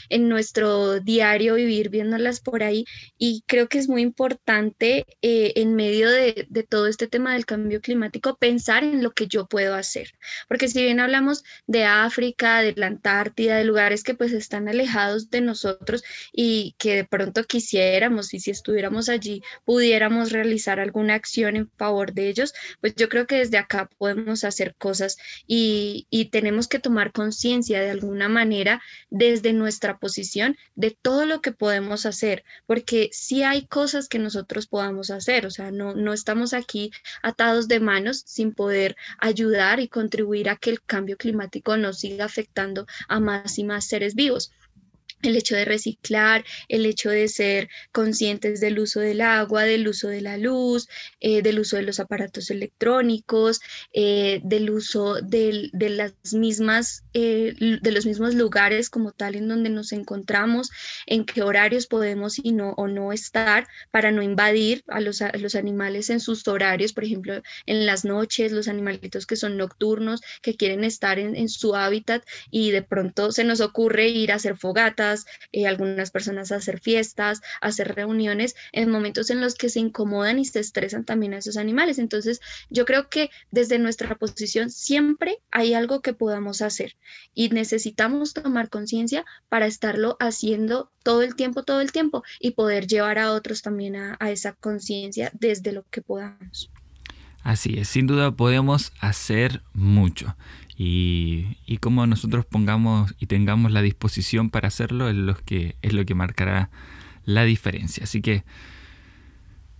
en 0.09 0.29
nuestro 0.29 0.99
diario, 0.99 1.55
vivir 1.55 1.89
viéndolas 1.89 2.41
por 2.41 2.61
ahí. 2.61 2.85
Y 3.17 3.43
creo 3.47 3.69
que 3.69 3.79
es 3.79 3.89
muy 3.89 4.03
importante 4.03 5.07
eh, 5.23 5.53
en 5.55 5.73
medio 5.73 6.11
de, 6.11 6.45
de, 6.47 6.61
todo 6.61 6.85
este 6.85 7.07
tema 7.07 7.33
del 7.33 7.47
cambio 7.47 7.81
climático 7.81 8.37
pensar 8.37 8.83
en 8.83 9.01
lo 9.01 9.09
que 9.09 9.25
yo 9.25 9.47
puedo 9.47 9.73
hacer. 9.73 10.11
Porque 10.47 10.67
si 10.67 10.83
bien 10.83 10.99
hablamos 10.99 11.43
de 11.65 11.85
África, 11.85 12.61
de 12.61 12.73
la 12.75 12.85
Antártida, 12.85 13.57
de 13.57 13.65
lugares 13.65 14.03
que 14.03 14.13
pues 14.13 14.31
están 14.31 14.67
alejados 14.67 15.31
de 15.31 15.41
nosotros 15.41 16.03
y 16.31 16.75
que 16.77 16.97
de 16.97 17.05
pronto 17.05 17.43
quisiéramos 17.45 18.31
y 18.35 18.39
si 18.39 18.51
estuviéramos 18.51 19.09
allí 19.09 19.41
pudiéramos 19.65 20.31
realizar 20.31 20.79
alguna 20.79 21.15
acción 21.15 21.55
en 21.55 21.62
favor 21.77 22.13
de 22.13 22.29
ellos, 22.29 22.53
pues 22.81 22.95
yo 22.95 23.09
creo 23.09 23.27
que 23.27 23.37
desde 23.37 23.57
acá 23.57 23.89
podemos 23.97 24.43
hacer 24.43 24.75
cosas 24.75 25.17
y, 25.47 26.07
tenemos 26.31 26.67
que 26.67 26.79
tomar 26.79 27.11
conciencia 27.11 27.81
de 27.81 27.91
alguna 27.91 28.29
manera 28.29 28.81
desde 29.09 29.53
nuestra 29.53 29.99
posición 29.99 30.57
de 30.75 30.97
todo 30.99 31.25
lo 31.25 31.41
que 31.41 31.51
podemos 31.51 32.05
hacer, 32.05 32.43
porque 32.65 33.09
si 33.11 33.43
hay 33.43 33.67
cosas 33.67 34.07
que 34.07 34.19
nosotros 34.19 34.67
podamos 34.67 35.11
hacer, 35.11 35.45
o 35.45 35.51
sea, 35.51 35.69
no, 35.69 35.93
no 35.93 36.13
estamos 36.13 36.53
aquí 36.53 36.91
atados 37.21 37.67
de 37.67 37.79
manos 37.79 38.23
sin 38.25 38.53
poder 38.53 38.95
ayudar 39.19 39.79
y 39.79 39.89
contribuir 39.89 40.49
a 40.49 40.55
que 40.55 40.71
el 40.71 40.81
cambio 40.81 41.17
climático 41.17 41.77
no 41.77 41.93
siga 41.93 42.25
afectando 42.25 42.87
a 43.07 43.19
más 43.19 43.59
y 43.59 43.63
más 43.63 43.85
seres 43.85 44.15
vivos 44.15 44.51
el 45.23 45.35
hecho 45.37 45.55
de 45.55 45.65
reciclar, 45.65 46.45
el 46.67 46.85
hecho 46.85 47.09
de 47.09 47.27
ser 47.27 47.69
conscientes 47.91 48.59
del 48.59 48.79
uso 48.79 48.99
del 48.99 49.21
agua, 49.21 49.63
del 49.63 49.87
uso 49.87 50.09
de 50.09 50.21
la 50.21 50.37
luz, 50.37 50.87
eh, 51.19 51.41
del 51.41 51.59
uso 51.59 51.77
de 51.77 51.83
los 51.83 51.99
aparatos 51.99 52.49
electrónicos, 52.51 53.61
eh, 53.93 54.41
del 54.43 54.69
uso 54.69 55.15
de 55.21 55.71
las 55.73 56.13
mismas, 56.33 57.03
eh, 57.13 57.55
de 57.81 57.91
los 57.91 58.05
mismos 58.05 58.35
lugares 58.35 58.89
como 58.89 59.11
tal 59.11 59.35
en 59.35 59.47
donde 59.47 59.69
nos 59.69 59.91
encontramos, 59.91 60.69
en 61.05 61.25
qué 61.25 61.41
horarios 61.41 61.87
podemos 61.87 62.37
y 62.37 62.51
no, 62.51 62.73
o 62.77 62.87
no 62.87 63.13
estar 63.13 63.67
para 63.91 64.11
no 64.11 64.21
invadir 64.21 64.83
a 64.87 64.99
los, 64.99 65.21
animales 65.55 66.09
en 66.09 66.19
sus 66.19 66.47
horarios, 66.47 66.93
por 66.93 67.03
ejemplo, 67.03 67.41
en 67.65 67.85
las 67.85 68.05
noches, 68.05 68.51
los 68.51 68.67
animalitos 68.67 69.25
que 69.25 69.35
son 69.35 69.57
nocturnos, 69.57 70.21
que 70.41 70.55
quieren 70.55 70.83
estar 70.83 71.19
en, 71.19 71.35
en 71.35 71.47
su 71.47 71.75
hábitat 71.75 72.23
y 72.51 72.71
de 72.71 72.81
pronto 72.81 73.31
se 73.31 73.43
nos 73.43 73.61
ocurre 73.61 74.09
ir 74.09 74.31
a 74.31 74.35
hacer 74.35 74.57
fogatas, 74.57 75.12
eh, 75.51 75.67
algunas 75.67 76.11
personas 76.11 76.51
a 76.51 76.57
hacer 76.57 76.79
fiestas, 76.79 77.41
a 77.61 77.67
hacer 77.67 77.95
reuniones 77.95 78.55
en 78.71 78.89
momentos 78.89 79.29
en 79.29 79.41
los 79.41 79.55
que 79.55 79.69
se 79.69 79.79
incomodan 79.79 80.39
y 80.39 80.45
se 80.45 80.59
estresan 80.59 81.05
también 81.05 81.33
a 81.33 81.37
esos 81.37 81.57
animales. 81.57 81.99
Entonces, 81.99 82.41
yo 82.69 82.85
creo 82.85 83.09
que 83.09 83.29
desde 83.51 83.79
nuestra 83.79 84.15
posición 84.15 84.69
siempre 84.69 85.39
hay 85.51 85.73
algo 85.73 86.01
que 86.01 86.13
podamos 86.13 86.61
hacer 86.61 86.95
y 87.33 87.49
necesitamos 87.49 88.33
tomar 88.33 88.69
conciencia 88.69 89.25
para 89.49 89.65
estarlo 89.65 90.17
haciendo 90.19 90.91
todo 91.03 91.21
el 91.21 91.35
tiempo, 91.35 91.63
todo 91.63 91.81
el 91.81 91.91
tiempo 91.91 92.23
y 92.39 92.51
poder 92.51 92.87
llevar 92.87 93.19
a 93.19 93.31
otros 93.31 93.61
también 93.61 93.95
a, 93.95 94.17
a 94.19 94.31
esa 94.31 94.53
conciencia 94.53 95.31
desde 95.33 95.71
lo 95.71 95.83
que 95.89 96.01
podamos. 96.01 96.71
Así 97.43 97.77
es, 97.77 97.89
sin 97.89 98.07
duda 98.07 98.31
podemos 98.31 98.93
hacer 99.01 99.61
mucho 99.73 100.37
y, 100.77 101.57
y 101.65 101.77
como 101.77 102.07
nosotros 102.07 102.45
pongamos 102.45 103.13
y 103.19 103.27
tengamos 103.27 103.71
la 103.71 103.81
disposición 103.81 104.49
para 104.49 104.67
hacerlo 104.67 105.09
es 105.09 105.15
lo 105.15 105.35
que, 105.35 105.75
es 105.81 105.93
lo 105.93 106.05
que 106.05 106.15
marcará 106.15 106.69
la 107.25 107.43
diferencia. 107.43 108.03
Así 108.03 108.21
que 108.21 108.43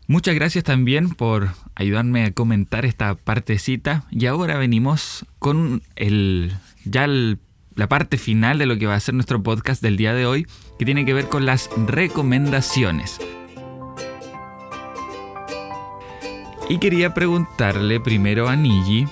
muchas 0.08 0.36
gracias 0.36 0.64
también 0.64 1.10
por 1.10 1.50
ayudarme 1.76 2.26
a 2.26 2.32
comentar 2.32 2.86
esta 2.86 3.16
partecita 3.16 4.06
y 4.12 4.26
ahora 4.28 4.58
venimos 4.58 5.26
con 5.40 5.82
el, 5.96 6.54
ya 6.86 7.08
la 7.08 7.90
parte 7.90 8.18
final 8.18 8.60
de 8.60 8.66
lo 8.66 8.78
que 8.78 8.86
va 8.86 8.96
a 8.96 9.00
ser 9.00 9.16
nuestro 9.16 9.42
podcast 9.42 9.82
del 9.82 9.98
día 9.98 10.14
de 10.14 10.26
hoy 10.26 10.46
que 10.78 10.86
tiene 10.86 11.06
que 11.06 11.14
ver 11.14 11.28
con 11.28 11.46
las 11.46 11.70
recomendaciones. 11.88 13.20
Y 16.70 16.78
quería 16.78 17.14
preguntarle 17.14 18.00
primero 18.00 18.48
a 18.48 18.56
Niji 18.56 19.06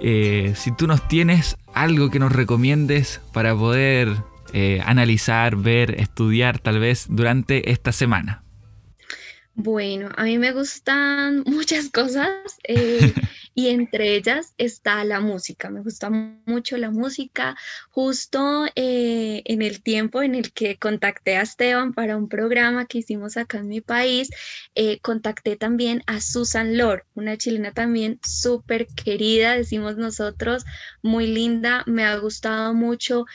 eh, 0.00 0.52
si 0.56 0.72
tú 0.72 0.86
nos 0.86 1.06
tienes 1.08 1.56
algo 1.74 2.10
que 2.10 2.18
nos 2.18 2.32
recomiendes 2.32 3.20
para 3.32 3.54
poder 3.54 4.16
eh, 4.52 4.80
analizar, 4.84 5.56
ver, 5.56 6.00
estudiar 6.00 6.58
tal 6.58 6.78
vez 6.78 7.06
durante 7.08 7.70
esta 7.70 7.92
semana. 7.92 8.42
Bueno, 9.54 10.08
a 10.16 10.22
mí 10.22 10.38
me 10.38 10.52
gustan 10.52 11.42
muchas 11.46 11.90
cosas 11.90 12.28
eh, 12.64 13.12
y 13.58 13.70
entre 13.70 14.14
ellas 14.14 14.54
está 14.56 15.02
la 15.02 15.18
música. 15.18 15.68
Me 15.68 15.80
gusta 15.80 16.10
mucho 16.10 16.76
la 16.76 16.92
música. 16.92 17.56
Justo 17.90 18.66
eh, 18.76 19.42
en 19.46 19.62
el 19.62 19.82
tiempo 19.82 20.22
en 20.22 20.36
el 20.36 20.52
que 20.52 20.78
contacté 20.78 21.36
a 21.36 21.42
Esteban 21.42 21.92
para 21.92 22.16
un 22.16 22.28
programa 22.28 22.86
que 22.86 22.98
hicimos 22.98 23.36
acá 23.36 23.58
en 23.58 23.66
mi 23.66 23.80
país, 23.80 24.30
eh, 24.76 25.00
contacté 25.00 25.56
también 25.56 26.04
a 26.06 26.20
Susan 26.20 26.76
Lord, 26.78 27.02
una 27.16 27.36
chilena 27.36 27.72
también 27.72 28.20
súper 28.24 28.86
querida, 28.86 29.56
decimos 29.56 29.96
nosotros, 29.96 30.64
muy 31.02 31.26
linda. 31.26 31.82
Me 31.88 32.04
ha 32.04 32.16
gustado 32.18 32.74
mucho 32.74 33.26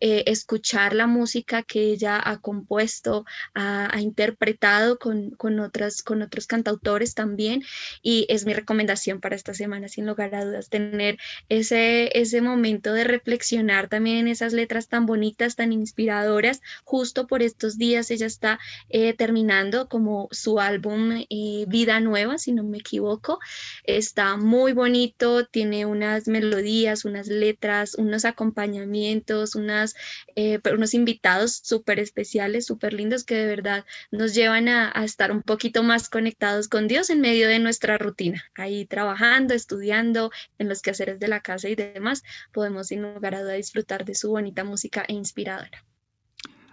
eh, 0.00 0.24
escuchar 0.26 0.94
la 0.94 1.06
música 1.06 1.62
que 1.62 1.80
ella 1.90 2.20
ha 2.22 2.38
compuesto, 2.38 3.24
ha, 3.54 4.00
interpretado 4.00 4.98
con, 4.98 5.30
con, 5.30 5.58
otras, 5.58 6.02
con 6.02 6.22
otros 6.22 6.46
cantautores 6.46 7.14
también. 7.14 7.62
Y 8.02 8.26
es 8.28 8.44
mi 8.44 8.52
recomendación 8.52 9.20
para 9.20 9.36
esta 9.36 9.54
semana, 9.54 9.88
sin 9.88 10.06
lugar 10.06 10.34
a 10.34 10.44
dudas, 10.44 10.68
tener 10.68 11.18
ese, 11.48 12.10
ese 12.18 12.40
momento 12.42 12.92
de 12.92 13.04
reflexionar 13.04 13.88
también 13.88 14.18
en 14.18 14.28
esas 14.28 14.52
letras 14.52 14.88
tan 14.88 15.06
bonitas, 15.06 15.56
tan 15.56 15.72
inspiradoras. 15.72 16.60
Justo 16.84 17.26
por 17.26 17.42
estos 17.42 17.78
días 17.78 18.10
ella 18.10 18.26
está 18.26 18.58
eh, 18.90 19.14
terminando 19.14 19.88
como 19.88 20.28
su 20.30 20.60
álbum 20.60 21.24
eh, 21.30 21.64
Vida 21.68 22.00
Nueva, 22.00 22.38
si 22.38 22.52
no 22.52 22.64
me 22.64 22.78
equivoco. 22.78 23.38
Está 23.84 24.36
muy 24.36 24.72
bonito, 24.72 25.46
tiene 25.46 25.86
unas 25.86 26.28
melodías, 26.28 27.04
unas 27.04 27.28
letras, 27.28 27.94
unos 27.94 28.24
acompañamientos, 28.24 29.54
unas 29.54 29.85
eh, 30.34 30.58
unos 30.72 30.94
invitados 30.94 31.60
súper 31.62 32.00
especiales, 32.00 32.66
súper 32.66 32.92
lindos 32.94 33.24
que 33.24 33.36
de 33.36 33.46
verdad 33.46 33.84
nos 34.10 34.34
llevan 34.34 34.68
a, 34.68 34.92
estar 35.04 35.30
un 35.30 35.42
poquito 35.42 35.82
más 35.82 36.08
conectados 36.08 36.68
con 36.68 36.88
Dios 36.88 37.10
en 37.10 37.20
medio 37.20 37.48
de 37.48 37.58
nuestra 37.58 37.98
rutina. 37.98 38.44
Ahí 38.54 38.86
trabajando, 38.86 39.54
estudiando, 39.54 40.30
en 40.58 40.68
los 40.68 40.82
quehaceres 40.82 41.20
de 41.20 41.28
la 41.28 41.40
casa 41.40 41.68
y 41.68 41.74
demás, 41.74 42.22
podemos 42.52 42.88
sin 42.88 43.02
lugar 43.02 43.34
a 43.34 43.42
duda 43.42 43.52
disfrutar 43.52 44.04
de 44.04 44.14
su 44.14 44.30
bonita 44.30 44.64
música 44.64 45.04
e 45.06 45.12
inspiradora. 45.12 45.84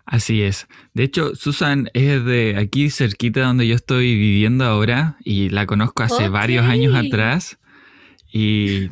Así 0.06 0.41
es. 0.41 0.67
De 0.93 1.04
hecho, 1.04 1.34
Susan 1.36 1.89
es 1.93 2.26
de 2.26 2.56
aquí 2.58 2.89
cerquita 2.89 3.41
donde 3.41 3.67
yo 3.67 3.76
estoy 3.76 4.15
viviendo 4.15 4.65
ahora 4.65 5.17
y 5.23 5.49
la 5.49 5.65
conozco 5.65 6.04
hace 6.04 6.28
varios 6.28 6.65
años 6.65 6.93
atrás. 6.93 7.58
Y 8.32 8.89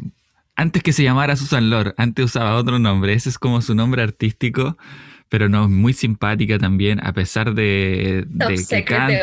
antes 0.62 0.84
que 0.84 0.94
se 0.94 1.04
llamara 1.04 1.36
Susan 1.36 1.70
Lord, 1.70 1.96
antes 1.98 2.26
usaba 2.26 2.56
otro 2.56 2.78
nombre, 2.78 3.14
ese 3.14 3.30
es 3.30 3.40
como 3.40 3.62
su 3.62 3.74
nombre 3.74 4.04
artístico, 4.04 4.78
pero 5.28 5.50
no, 5.50 5.68
muy 5.68 5.94
simpática 5.94 6.60
también, 6.60 7.00
a 7.04 7.14
pesar 7.14 7.56
de, 7.56 8.28
que 8.70 8.84
canta. 8.84 9.16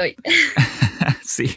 sí, 1.23 1.55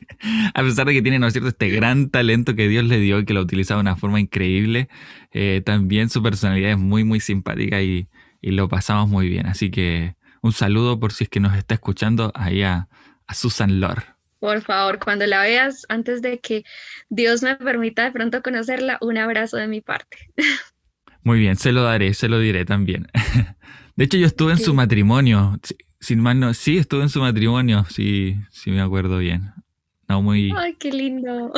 a 0.54 0.62
pesar 0.62 0.86
de 0.86 0.94
que 0.94 1.02
tiene, 1.02 1.18
¿no 1.18 1.26
es 1.26 1.34
cierto?, 1.34 1.50
este 1.50 1.70
gran 1.70 2.10
talento 2.10 2.56
que 2.56 2.68
Dios 2.68 2.86
le 2.86 3.00
dio 3.00 3.20
y 3.20 3.26
que 3.26 3.34
lo 3.34 3.42
utilizaba 3.42 3.80
de 3.80 3.90
una 3.90 3.96
forma 3.96 4.20
increíble, 4.20 4.88
eh, 5.32 5.62
también 5.66 6.10
su 6.10 6.22
personalidad 6.22 6.72
es 6.72 6.78
muy, 6.78 7.04
muy 7.04 7.20
simpática 7.20 7.82
y, 7.82 8.08
lo 8.44 8.68
pasamos 8.68 9.08
muy 9.08 9.30
bien. 9.30 9.46
Así 9.46 9.70
que 9.70 10.16
un 10.42 10.52
saludo 10.52 11.00
por 11.00 11.14
si 11.14 11.26
es 11.26 11.30
que 11.30 11.40
nos 11.40 11.56
está 11.56 11.76
escuchando 11.76 12.32
ahí 12.36 12.64
a, 12.64 12.88
a 13.28 13.34
Susan 13.36 13.80
Lord. 13.80 14.04
Por 14.42 14.64
favor, 14.64 14.98
cuando 14.98 15.28
la 15.28 15.44
veas, 15.44 15.86
antes 15.88 16.24
de 16.24 16.40
que 16.40 16.64
Dios 17.12 17.44
me 17.44 17.56
permita 17.58 18.06
de 18.06 18.12
pronto 18.12 18.42
conocerla, 18.42 18.98
un 19.00 19.20
abrazo 19.20 19.58
de 19.58 19.68
mi 19.68 19.82
parte. 19.82 20.18
Muy 21.24 21.38
bien, 21.38 21.58
se 21.58 21.72
lo 21.72 21.84
daré, 21.84 22.16
se 22.16 22.28
lo 22.28 22.40
diré 22.40 22.66
también. 22.66 23.08
De 23.96 24.06
hecho, 24.06 24.18
yo 24.18 24.26
estuve 24.26 24.54
en 24.54 24.58
su 24.58 24.74
matrimonio. 24.74 25.60
Sin 26.00 26.22
mal 26.22 26.40
no, 26.40 26.56
sí, 26.56 26.80
estuve 26.80 27.04
en 27.04 27.10
su 27.10 27.20
matrimonio, 27.22 27.86
sí, 27.92 28.36
sí 28.50 28.72
me 28.72 28.82
acuerdo 28.82 29.20
bien. 29.20 29.52
No, 30.10 30.24
muy. 30.24 30.52
Ay, 30.58 30.76
qué 30.80 30.92
lindo. 30.92 31.54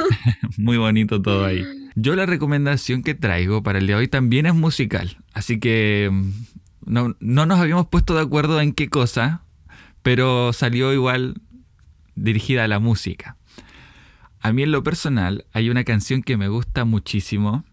muy 0.58 0.76
bonito 0.76 1.22
todo 1.22 1.44
ahí. 1.44 1.64
Yo 1.94 2.16
la 2.16 2.26
recomendación 2.26 3.04
que 3.04 3.14
traigo 3.14 3.62
para 3.62 3.78
el 3.78 3.86
día 3.86 3.94
de 3.94 4.00
hoy 4.00 4.08
también 4.08 4.46
es 4.46 4.56
musical. 4.56 5.18
Así 5.34 5.60
que 5.60 6.10
mm, 6.10 6.30
no, 6.86 7.14
no 7.20 7.46
nos 7.46 7.60
habíamos 7.60 7.86
puesto 7.86 8.16
de 8.16 8.22
acuerdo 8.22 8.60
en 8.60 8.72
qué 8.72 8.88
cosa, 8.88 9.44
pero 10.02 10.52
salió 10.52 10.92
igual 10.92 11.36
dirigida 12.16 12.64
a 12.64 12.68
la 12.68 12.78
música. 12.78 13.36
A 14.40 14.52
mí 14.52 14.62
en 14.62 14.72
lo 14.72 14.82
personal 14.82 15.46
hay 15.52 15.70
una 15.70 15.84
canción 15.84 16.22
que 16.22 16.36
me 16.36 16.48
gusta 16.48 16.84
muchísimo, 16.84 17.64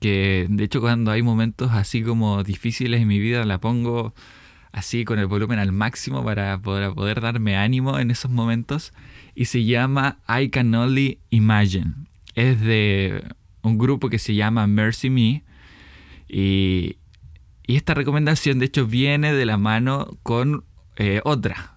que 0.00 0.46
de 0.50 0.64
hecho 0.64 0.80
cuando 0.80 1.10
hay 1.10 1.22
momentos 1.22 1.72
así 1.72 2.02
como 2.02 2.42
difíciles 2.42 3.00
en 3.00 3.08
mi 3.08 3.18
vida 3.18 3.44
la 3.44 3.58
pongo 3.58 4.14
así 4.72 5.04
con 5.04 5.18
el 5.18 5.26
volumen 5.26 5.58
al 5.58 5.72
máximo 5.72 6.24
para 6.24 6.58
poder, 6.60 6.92
poder 6.92 7.20
darme 7.20 7.56
ánimo 7.56 7.98
en 7.98 8.10
esos 8.10 8.30
momentos. 8.30 8.92
Y 9.34 9.46
se 9.46 9.64
llama 9.64 10.18
I 10.28 10.50
Can 10.50 10.74
Only 10.74 11.18
Imagine. 11.30 11.94
Es 12.34 12.60
de 12.60 13.24
un 13.62 13.78
grupo 13.78 14.08
que 14.08 14.18
se 14.18 14.34
llama 14.34 14.66
Mercy 14.66 15.10
Me. 15.10 15.44
Y, 16.28 16.96
esta 17.66 17.94
recomendación 17.94 18.58
de 18.58 18.66
hecho 18.66 18.84
viene 18.84 19.32
de 19.32 19.46
la 19.46 19.56
mano 19.56 20.18
con 20.24 20.64
eh, 20.96 21.20
otra. 21.24 21.76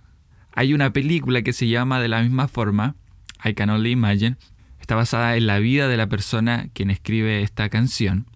Hay 0.53 0.73
una 0.73 0.93
película 0.93 1.41
que 1.41 1.53
se 1.53 1.67
llama 1.67 1.99
de 1.99 2.07
la 2.07 2.21
misma 2.21 2.47
forma, 2.47 2.95
I 3.43 3.53
Can 3.53 3.69
Only 3.69 3.91
Imagine. 3.91 4.37
Está 4.79 4.95
basada 4.95 5.35
en 5.35 5.47
la 5.47 5.59
vida 5.59 5.87
de 5.87 5.97
la 5.97 6.07
persona 6.07 6.69
quien 6.73 6.89
escribe 6.89 7.41
esta 7.41 7.69
canción. 7.69 8.27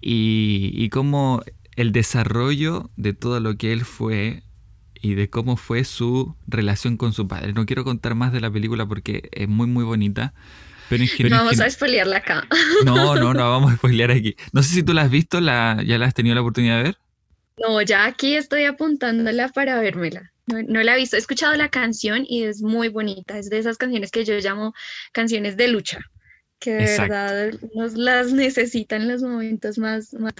Y, 0.00 0.70
y 0.74 0.88
cómo 0.90 1.42
el 1.76 1.92
desarrollo 1.92 2.90
de 2.96 3.12
todo 3.12 3.40
lo 3.40 3.56
que 3.56 3.72
él 3.72 3.84
fue 3.84 4.42
y 5.04 5.14
de 5.14 5.28
cómo 5.28 5.56
fue 5.56 5.84
su 5.84 6.34
relación 6.46 6.96
con 6.96 7.12
su 7.12 7.28
padre. 7.28 7.52
No 7.52 7.66
quiero 7.66 7.84
contar 7.84 8.14
más 8.14 8.32
de 8.32 8.40
la 8.40 8.50
película 8.50 8.86
porque 8.86 9.28
es 9.32 9.48
muy 9.48 9.66
muy 9.66 9.84
bonita. 9.84 10.32
Pero 10.88 11.04
no 11.28 11.36
vamos 11.36 11.60
a 11.60 11.70
spoilearla 11.70 12.18
acá. 12.18 12.46
No, 12.84 13.14
no, 13.16 13.34
no 13.34 13.50
vamos 13.50 13.72
a 13.72 13.76
spoilear 13.76 14.10
aquí. 14.10 14.36
No 14.52 14.62
sé 14.62 14.74
si 14.74 14.82
tú 14.82 14.92
la 14.92 15.02
has 15.02 15.10
visto, 15.10 15.40
la, 15.40 15.82
¿ya 15.84 15.98
la 15.98 16.06
has 16.06 16.14
tenido 16.14 16.34
la 16.34 16.40
oportunidad 16.40 16.78
de 16.78 16.82
ver? 16.84 16.98
No, 17.58 17.80
ya 17.82 18.04
aquí 18.04 18.34
estoy 18.34 18.64
apuntándola 18.64 19.48
para 19.48 19.78
vérmela. 19.78 20.32
No, 20.46 20.62
no, 20.62 20.82
la 20.82 20.94
he 20.94 20.98
visto, 20.98 21.16
he 21.16 21.18
escuchado 21.18 21.54
la 21.54 21.70
canción 21.70 22.24
y 22.28 22.44
es 22.44 22.62
muy 22.62 22.88
bonita. 22.88 23.38
Es 23.38 23.48
de 23.50 23.58
esas 23.58 23.78
canciones 23.78 24.10
que 24.10 24.24
yo 24.24 24.34
llamo 24.38 24.74
canciones 25.12 25.56
de 25.56 25.68
lucha, 25.68 26.00
que 26.58 26.72
de 26.72 26.98
verdad 26.98 27.52
nos 27.74 27.94
las 27.94 28.32
necesitan 28.32 29.02
en 29.02 29.08
los 29.08 29.22
momentos 29.22 29.78
más, 29.78 30.12
más 30.14 30.34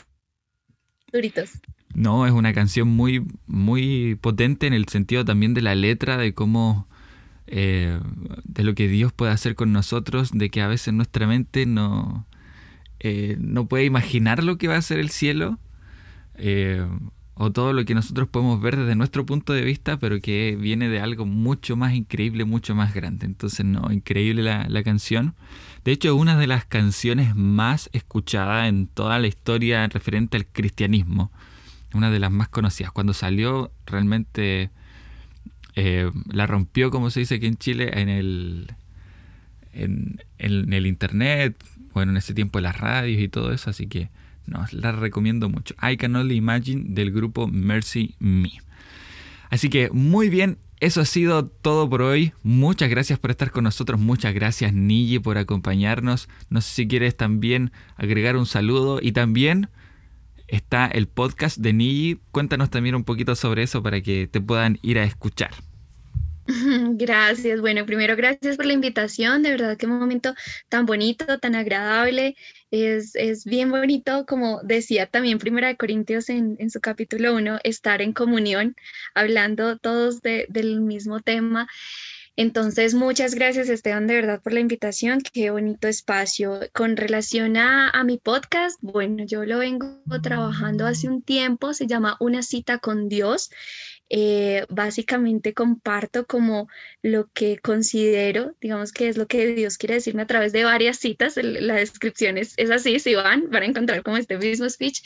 no, 1.95 2.27
es 2.27 2.33
una 2.33 2.53
canción 2.53 2.89
muy, 2.89 3.25
muy 3.47 4.17
potente 4.21 4.67
en 4.67 4.73
el 4.73 4.89
sentido 4.89 5.25
también 5.25 5.55
de 5.55 5.63
la 5.63 5.77
letra, 5.77 6.17
de 6.17 6.35
cómo, 6.35 6.89
eh, 7.47 8.01
de 8.43 8.65
lo 8.65 8.75
que 8.75 8.89
Dios 8.89 9.13
puede 9.13 9.31
hacer 9.31 9.55
con 9.55 9.73
nosotros, 9.73 10.33
de 10.33 10.51
que 10.51 10.61
a 10.61 10.67
veces 10.67 10.93
nuestra 10.93 11.29
mente 11.29 11.67
no, 11.67 12.27
eh, 12.99 13.37
no 13.39 13.69
puede 13.69 13.85
imaginar 13.85 14.43
lo 14.43 14.59
que 14.59 14.67
va 14.67 14.77
a 14.77 14.83
ser 14.83 14.99
el 14.99 15.11
cielo, 15.11 15.61
eh, 16.35 16.85
o 17.35 17.51
todo 17.51 17.73
lo 17.73 17.85
que 17.85 17.95
nosotros 17.95 18.29
podemos 18.29 18.61
ver 18.61 18.77
desde 18.77 18.95
nuestro 18.95 19.27
punto 19.27 19.53
de 19.53 19.63
vista, 19.63 19.99
pero 19.99 20.21
que 20.21 20.57
viene 20.59 20.89
de 20.89 21.01
algo 21.01 21.27
mucho 21.27 21.77
más 21.77 21.95
increíble, 21.95 22.45
mucho 22.45 22.75
más 22.75 22.95
grande. 22.95 23.27
Entonces, 23.27 23.67
no, 23.67 23.91
increíble 23.93 24.43
la, 24.43 24.67
la 24.69 24.83
canción. 24.83 25.35
De 25.85 25.93
hecho, 25.93 26.09
es 26.09 26.15
una 26.15 26.37
de 26.39 26.47
las 26.47 26.65
canciones 26.65 27.35
más 27.35 27.91
escuchadas 27.93 28.69
en 28.69 28.87
toda 28.87 29.19
la 29.19 29.27
historia 29.27 29.87
referente 29.89 30.37
al 30.37 30.47
cristianismo. 30.47 31.33
Una 31.93 32.11
de 32.11 32.19
las 32.19 32.31
más 32.31 32.49
conocidas. 32.49 32.93
Cuando 32.93 33.13
salió, 33.13 33.71
realmente 33.87 34.71
eh, 35.77 36.11
la 36.33 36.47
rompió, 36.47 36.91
como 36.91 37.11
se 37.11 37.21
dice 37.21 37.37
aquí 37.37 37.47
en 37.47 37.57
Chile, 37.57 37.91
en 38.01 38.09
el, 38.09 38.73
en, 39.73 40.21
el 40.39 40.87
internet, 40.87 41.57
bueno, 41.93 42.13
en 42.13 42.19
ese 42.19 42.35
tiempo 42.35 42.59
en 42.59 42.65
las 42.65 42.79
radios 42.79 43.21
y 43.21 43.29
todo 43.29 43.53
eso. 43.53 43.71
Así 43.71 43.87
que 43.87 44.09
no, 44.47 44.65
la 44.73 44.93
recomiendo 44.93 45.49
mucho. 45.49 45.75
I 45.83 45.97
Can 45.97 46.17
Only 46.17 46.37
Imagine 46.37 46.85
del 46.89 47.11
grupo 47.11 47.47
Mercy 47.47 48.15
Me. 48.19 48.51
Así 49.51 49.69
que 49.69 49.91
muy 49.91 50.29
bien, 50.29 50.59
eso 50.81 51.01
ha 51.01 51.07
sido 51.07 51.47
todo 51.47 51.89
por 51.89 52.03
hoy. 52.03 52.33
Muchas 52.43 52.91
gracias 52.91 53.19
por 53.19 53.31
estar 53.31 53.51
con 53.51 53.65
nosotros. 53.65 53.99
Muchas 53.99 54.35
gracias, 54.35 54.75
Niji, 54.75 55.19
por 55.19 55.39
acompañarnos. 55.39 56.29
No 56.51 56.61
sé 56.61 56.75
si 56.75 56.89
quieres 56.89 57.17
también 57.17 57.73
agregar 57.97 58.37
un 58.37 58.47
saludo. 58.47 58.99
Y 59.01 59.13
también 59.13 59.71
está 60.47 60.87
el 60.87 61.07
podcast 61.07 61.59
de 61.59 61.73
Niji. 61.73 62.21
Cuéntanos 62.33 62.71
también 62.71 62.97
un 62.97 63.05
poquito 63.05 63.35
sobre 63.35 63.63
eso 63.63 63.83
para 63.83 64.03
que 64.03 64.27
te 64.27 64.41
puedan 64.41 64.79
ir 64.83 64.99
a 64.99 65.05
escuchar. 65.05 65.53
Gracias. 66.97 67.61
Bueno, 67.61 67.87
primero 67.87 68.17
gracias 68.17 68.57
por 68.57 68.67
la 68.67 68.75
invitación. 68.75 69.43
De 69.43 69.51
verdad, 69.51 69.77
qué 69.79 69.87
momento 69.87 70.35
tan 70.69 70.85
bonito, 70.85 71.39
tan 71.39 71.55
agradable. 71.55 72.37
Es, 72.71 73.15
es 73.15 73.45
bien 73.45 73.71
bonito, 73.71 74.27
como 74.27 74.61
decía 74.63 75.07
también 75.07 75.39
Primera 75.39 75.69
de 75.69 75.77
Corintios 75.77 76.29
en, 76.29 76.57
en, 76.59 76.71
su 76.71 76.81
capítulo 76.81 77.35
1, 77.35 77.61
estar 77.63 78.03
en 78.03 78.13
comunión, 78.13 78.75
hablando 79.15 79.79
todos 79.79 80.23
de, 80.23 80.47
del 80.49 80.81
mismo 80.81 81.21
tema. 81.21 81.69
Entonces, 82.37 82.95
muchas 82.95 83.37
gracias 83.37 83.69
Esteban 83.69 84.09
de 84.09 84.15
verdad 84.15 84.43
por 84.43 84.53
la 84.53 84.59
invitación. 84.59 85.21
Qué 85.21 85.51
bonito 85.51 85.87
espacio. 85.87 86.59
Con 86.73 86.97
relación 86.97 87.57
a, 87.57 87.91
a, 87.91 88.03
mi 88.03 88.19
podcast, 88.19 88.77
bueno, 88.83 89.25
yo 89.25 89.45
lo 89.45 89.59
vengo 89.59 90.01
trabajando 90.21 90.85
hace 90.85 91.09
un 91.09 91.23
tiempo, 91.23 91.75
se 91.75 91.87
llama 91.87 92.17
Una 92.19 92.43
cita 92.43 92.79
con 92.79 93.09
Dios. 93.09 93.51
Eh, 94.17 94.65
básicamente 94.69 95.55
comparto 95.55 96.25
como 96.25 96.69
lo 97.03 97.29
que 97.33 97.59
considero, 97.59 98.55
digamos 98.61 98.93
que 98.93 99.09
es 99.09 99.17
lo 99.17 99.27
que 99.27 99.57
Dios 99.57 99.77
quiere 99.77 99.95
decirme 99.95 100.23
a 100.23 100.27
través 100.29 100.53
de 100.53 100.63
varias 100.63 100.99
citas. 100.99 101.37
La 101.37 101.75
descripción 101.75 102.39
es, 102.39 102.55
así, 102.71 103.01
si 103.01 103.17
van, 103.17 103.51
van 103.51 103.65
a 103.65 103.67
encontrar 103.67 104.05
como 104.05 104.17
este 104.17 104.39
mismo 104.39 104.71
speech, 104.71 105.03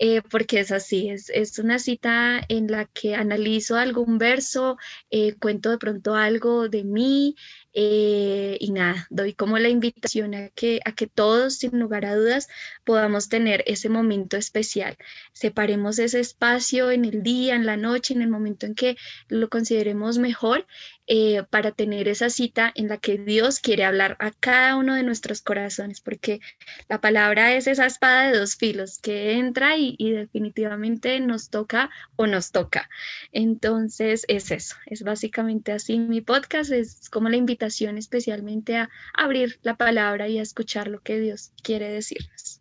eh, 0.00 0.22
porque 0.28 0.58
es 0.58 0.72
así, 0.72 1.08
es, 1.08 1.30
es, 1.30 1.60
una 1.60 1.78
cita 1.78 2.40
en 2.48 2.66
la 2.66 2.86
que 2.86 3.14
analizo 3.14 3.76
algún 3.76 4.18
verso, 4.18 4.76
eh, 5.08 5.34
cuento 5.34 5.70
de 5.70 5.78
pronto 5.78 6.16
algo 6.16 6.68
de 6.68 6.82
mí, 6.82 7.36
eh, 7.80 8.56
y 8.58 8.72
nada, 8.72 9.06
doy 9.08 9.34
como 9.34 9.56
la 9.56 9.68
invitación 9.68 10.34
a 10.34 10.48
que, 10.48 10.80
a 10.84 10.90
que 10.90 11.06
todos, 11.06 11.58
sin 11.58 11.78
lugar 11.78 12.04
a 12.06 12.16
dudas, 12.16 12.48
podamos 12.82 13.28
tener 13.28 13.62
ese 13.68 13.88
momento 13.88 14.36
especial. 14.36 14.96
Separemos 15.32 16.00
ese 16.00 16.18
espacio 16.18 16.90
en 16.90 17.04
el 17.04 17.22
día, 17.22 17.54
en 17.54 17.66
la 17.66 17.76
noche, 17.76 18.14
en 18.14 18.22
el 18.22 18.30
momento 18.30 18.66
en 18.66 18.74
que 18.74 18.96
lo 19.28 19.48
consideremos 19.48 20.18
mejor 20.18 20.66
eh, 21.06 21.44
para 21.48 21.70
tener 21.70 22.08
esa 22.08 22.30
cita 22.30 22.72
en 22.74 22.88
la 22.88 22.98
que 22.98 23.16
Dios 23.16 23.60
quiere 23.60 23.84
hablar 23.84 24.16
a 24.18 24.32
cada 24.32 24.74
uno 24.74 24.96
de 24.96 25.04
nuestros 25.04 25.40
corazones, 25.40 26.00
porque 26.00 26.40
la 26.88 27.00
palabra 27.00 27.54
es 27.54 27.68
esa 27.68 27.86
espada 27.86 28.28
de 28.28 28.38
dos 28.38 28.56
filos 28.56 28.98
que 28.98 29.34
entra 29.34 29.76
y, 29.76 29.96
definitivamente 29.98 31.20
nos 31.20 31.48
toca 31.48 31.90
o 32.16 32.26
nos 32.26 32.50
toca. 32.50 32.90
Entonces 33.30 34.24
es 34.26 34.50
eso, 34.50 34.74
es 34.86 35.02
básicamente 35.04 35.70
así 35.70 35.98
mi 35.98 36.20
podcast, 36.22 36.72
es 36.72 37.08
como 37.08 37.28
la 37.28 37.36
invitación 37.36 37.67
especialmente 37.98 38.76
a 38.76 38.90
abrir 39.14 39.58
la 39.62 39.76
palabra 39.76 40.28
y 40.28 40.38
a 40.38 40.42
escuchar 40.42 40.88
lo 40.88 41.00
que 41.00 41.18
Dios 41.18 41.52
quiere 41.62 41.88
decirnos. 41.88 42.60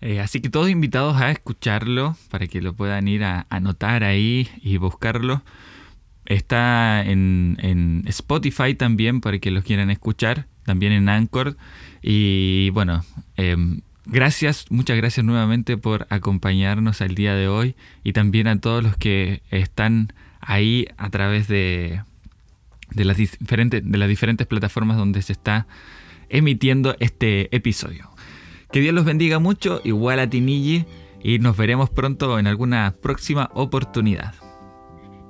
Eh, 0.00 0.20
así 0.20 0.40
que 0.40 0.48
todos 0.48 0.70
invitados 0.70 1.16
a 1.20 1.30
escucharlo 1.30 2.16
para 2.30 2.46
que 2.46 2.62
lo 2.62 2.74
puedan 2.74 3.06
ir 3.06 3.22
a 3.24 3.46
anotar 3.50 4.02
ahí 4.02 4.48
y 4.62 4.78
buscarlo. 4.78 5.42
Está 6.24 7.04
en, 7.04 8.04
Spotify 8.06 8.74
también 8.74 9.20
para 9.20 9.38
que 9.38 9.50
los 9.50 9.64
quieran 9.64 9.90
escuchar, 9.90 10.46
también 10.64 10.92
en 10.92 11.08
Anchor. 11.08 11.56
Y 12.02 12.70
bueno, 12.70 13.04
em, 13.36 13.82
gracias, 14.06 14.66
muchas 14.70 14.96
gracias 14.96 15.26
nuevamente 15.26 15.76
por 15.76 16.06
acompañarnos 16.08 17.00
al 17.02 17.14
día 17.14 17.34
de 17.34 17.48
hoy 17.48 17.76
y 18.04 18.12
también 18.12 18.46
a 18.46 18.58
todos 18.60 18.82
los 18.82 18.96
que 18.96 19.42
están 19.50 20.12
ahí 20.40 20.86
a 20.96 21.10
través 21.10 21.48
de, 21.48 22.02
de, 22.90 23.04
las, 23.04 23.16
diferentes, 23.16 23.82
de 23.84 23.98
las 23.98 24.08
diferentes 24.08 24.46
plataformas 24.46 24.96
donde 24.96 25.22
se 25.22 25.32
está 25.32 25.66
emitiendo 26.28 26.96
este 27.00 27.54
episodio. 27.54 28.10
Que 28.72 28.80
Dios 28.80 28.94
los 28.94 29.04
bendiga 29.04 29.38
mucho, 29.38 29.80
igual 29.84 30.20
a 30.20 30.30
Tinille, 30.30 30.86
y 31.22 31.38
nos 31.38 31.56
veremos 31.56 31.90
pronto 31.90 32.38
en 32.38 32.46
alguna 32.46 32.94
próxima 33.02 33.50
oportunidad. 33.54 34.34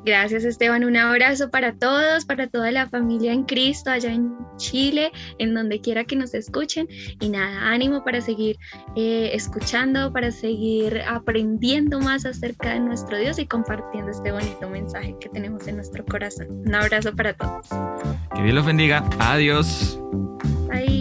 Gracias 0.04 0.44
Esteban, 0.44 0.84
un 0.84 0.96
abrazo 0.96 1.50
para 1.50 1.74
todos, 1.74 2.24
para 2.24 2.46
toda 2.46 2.70
la 2.70 2.88
familia 2.88 3.32
en 3.32 3.44
Cristo 3.44 3.90
allá 3.90 4.12
en 4.12 4.34
Chile, 4.56 5.12
en 5.38 5.54
donde 5.54 5.80
quiera 5.80 6.04
que 6.04 6.16
nos 6.16 6.34
escuchen. 6.34 6.88
Y 7.20 7.28
nada, 7.28 7.70
ánimo 7.70 8.02
para 8.04 8.20
seguir 8.20 8.56
eh, 8.96 9.30
escuchando, 9.34 10.12
para 10.12 10.30
seguir 10.30 11.02
aprendiendo 11.06 12.00
más 12.00 12.24
acerca 12.24 12.70
de 12.70 12.80
nuestro 12.80 13.18
Dios 13.18 13.38
y 13.38 13.46
compartiendo 13.46 14.10
este 14.10 14.32
bonito 14.32 14.68
mensaje 14.68 15.14
que 15.20 15.28
tenemos 15.28 15.66
en 15.66 15.76
nuestro 15.76 16.04
corazón. 16.04 16.48
Un 16.66 16.74
abrazo 16.74 17.14
para 17.14 17.34
todos. 17.34 17.68
Que 18.34 18.42
Dios 18.42 18.54
los 18.54 18.66
bendiga. 18.66 19.04
Adiós. 19.18 19.98
Bye. 20.68 20.99